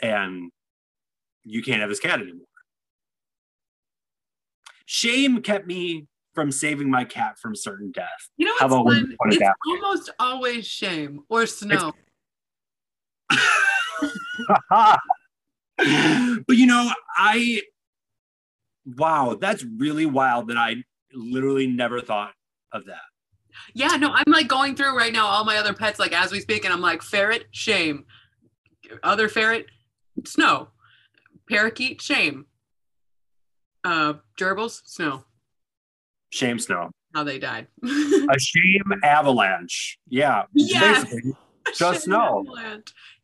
[0.00, 0.50] and
[1.42, 2.46] you can't have this cat anymore.
[4.86, 8.28] Shame kept me from saving my cat from certain death.
[8.36, 9.16] You know what's fun?
[9.26, 11.92] It's that almost always shame or snow.
[15.78, 17.62] but you know, I
[18.96, 20.76] wow, that's really wild that I
[21.12, 22.32] literally never thought
[22.72, 23.02] of that.
[23.72, 26.40] Yeah, no, I'm like going through right now all my other pets, like as we
[26.40, 28.04] speak, and I'm like ferret, shame.
[29.02, 29.66] Other ferret,
[30.26, 30.68] snow.
[31.48, 32.46] Parakeet, shame.
[33.84, 35.24] Uh, gerbils, snow.
[36.34, 36.90] Shame snow.
[37.14, 37.68] How they died.
[37.84, 39.98] A shame avalanche.
[40.08, 40.42] Yeah.
[40.52, 41.04] Yes.
[41.04, 41.32] Basically.
[41.76, 42.44] Just snow.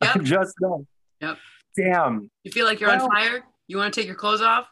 [0.01, 0.21] Yep.
[0.23, 0.87] Just snow.
[1.19, 1.37] Yep.
[1.75, 2.31] Damn.
[2.43, 3.43] You feel like you're Well- on fire?
[3.67, 4.65] You want to take your clothes off?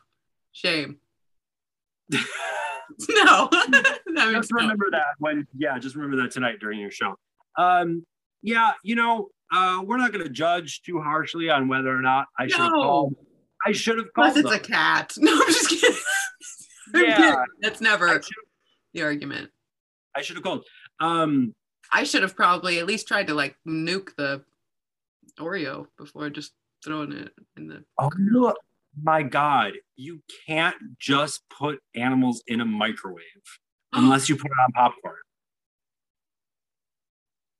[0.53, 0.99] Shame.
[3.07, 3.47] No.
[3.51, 4.61] just no.
[4.61, 7.15] remember that when yeah just remember that tonight during your show
[7.57, 8.05] um
[8.41, 12.25] yeah you know uh we're not going to judge too harshly on whether or not
[12.37, 12.81] i should have No.
[12.81, 13.15] called
[13.65, 15.13] i should have called Unless it's a cat.
[15.17, 15.95] No, I'm just kidding.
[16.93, 17.43] Yeah.
[17.61, 18.21] That's never
[18.93, 19.51] the argument.
[20.15, 20.65] I should have called
[20.99, 21.53] um
[21.91, 24.43] I should have probably at least tried to like nuke the
[25.39, 27.83] Oreo before just throwing it in the.
[27.97, 28.53] oh no,
[29.01, 33.23] my god you can't just put animals in a microwave
[33.93, 35.15] unless you put it on popcorn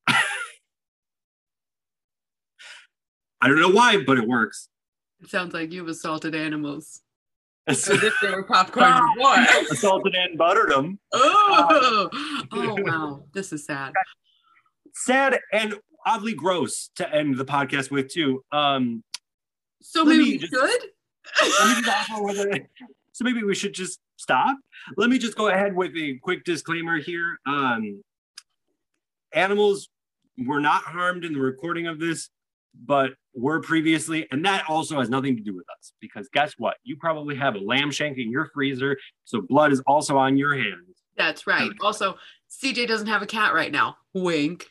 [3.42, 4.70] i don't know why but it works
[5.22, 7.02] It sounds like you've assaulted animals
[7.70, 8.94] as if they were popcorn.
[9.18, 9.46] Boy.
[9.72, 12.10] assaulted and buttered them Oh,
[12.52, 13.94] oh wow, this is sad.
[14.94, 18.44] sad and oddly gross to end the podcast with too.
[18.52, 19.04] Um,
[19.82, 20.82] So maybe we just- should.
[21.42, 22.62] let me just offer with.
[23.12, 24.58] So maybe we should just stop.
[24.96, 27.38] Let me just go ahead with a quick disclaimer here.
[27.46, 28.02] Um,
[29.34, 29.90] animals
[30.38, 32.30] were not harmed in the recording of this,
[32.84, 36.78] but were previously, and that also has nothing to do with us because guess what?
[36.84, 40.56] You probably have a lamb shank in your freezer, so blood is also on your
[40.56, 41.04] hands.
[41.18, 41.72] That's right.
[41.82, 42.16] Also,
[42.50, 43.98] CJ doesn't have a cat right now.
[44.14, 44.68] Wink.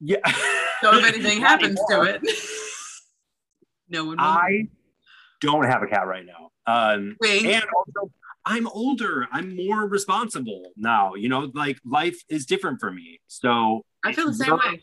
[0.00, 0.18] Yeah.
[0.82, 2.20] So if anything happens to it,
[3.88, 4.24] no one will.
[4.24, 4.64] I
[5.40, 6.50] don't have a cat right now.
[6.66, 7.44] Um, Wink.
[7.44, 8.10] and also
[8.44, 9.28] I'm older.
[9.30, 11.14] I'm more responsible now.
[11.14, 13.20] You know, like life is different for me.
[13.28, 14.82] So I feel the same way.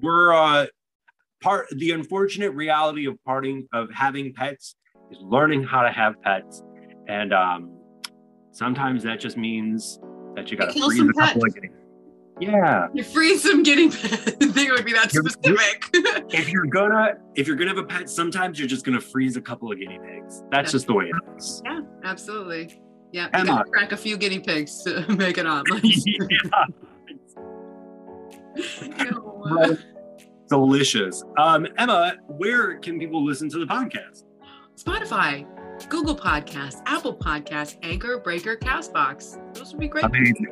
[0.00, 0.66] we're uh
[1.42, 4.76] part the unfortunate reality of parting of having pets
[5.10, 6.62] is learning how to have pets.
[7.08, 7.70] And um
[8.52, 9.98] sometimes that just means
[10.34, 11.54] that you gotta Kill freeze some a couple pets.
[11.56, 11.74] of guinea-
[12.40, 12.88] Yeah.
[12.94, 15.84] You freeze some guinea think it would be that You're- specific.
[16.34, 19.40] If you're gonna if you're gonna have a pet, sometimes you're just gonna freeze a
[19.40, 20.42] couple of guinea pigs.
[20.50, 20.72] That's Yeah.
[20.72, 21.62] just the way it is.
[21.64, 22.80] yeah, absolutely.
[23.12, 23.46] Yeah, you Emma.
[23.46, 25.62] gotta crack a few guinea pigs to make it on.
[25.82, 26.64] yeah.
[29.10, 29.78] No, uh, Right.
[30.48, 31.22] Delicious.
[31.38, 34.24] Um, Emma, where can people listen to the podcast?
[34.76, 35.46] Spotify.
[35.88, 39.54] Google Podcasts, Apple Podcasts, Anchor, Breaker, Castbox.
[39.54, 40.04] Those would be great.
[40.04, 40.48] Amazing.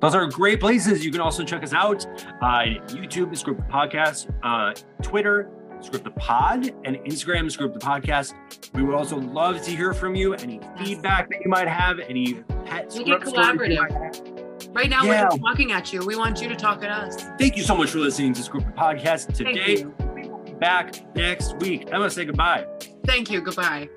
[0.00, 1.04] Those are great places.
[1.04, 2.06] You can also check us out
[2.42, 7.66] on YouTube, Screw Up the Podcast, uh, Twitter, Screw Up the Pod, and Instagram, Screw
[7.66, 8.34] Up the Podcast.
[8.74, 10.34] We would also love to hear from you.
[10.34, 14.33] Any feedback that you might have, any pet Make it script stories you collaborative.
[14.74, 15.28] Right now, Yeah.
[15.30, 16.04] we're talking at you.
[16.04, 17.22] We want you to talk at us.
[17.38, 19.94] Thank you so much for listening to this group of podcasts Today, you.
[20.16, 21.88] we will be back next week.
[21.92, 22.66] Emma, say goodbye.
[23.06, 23.40] Thank you.
[23.40, 23.88] Goodbye.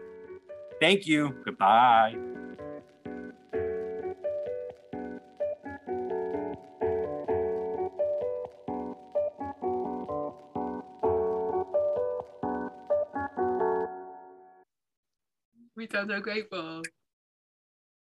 [0.80, 1.36] Thank you.
[1.44, 2.16] Goodbye.
[15.76, 16.82] We sound so grateful.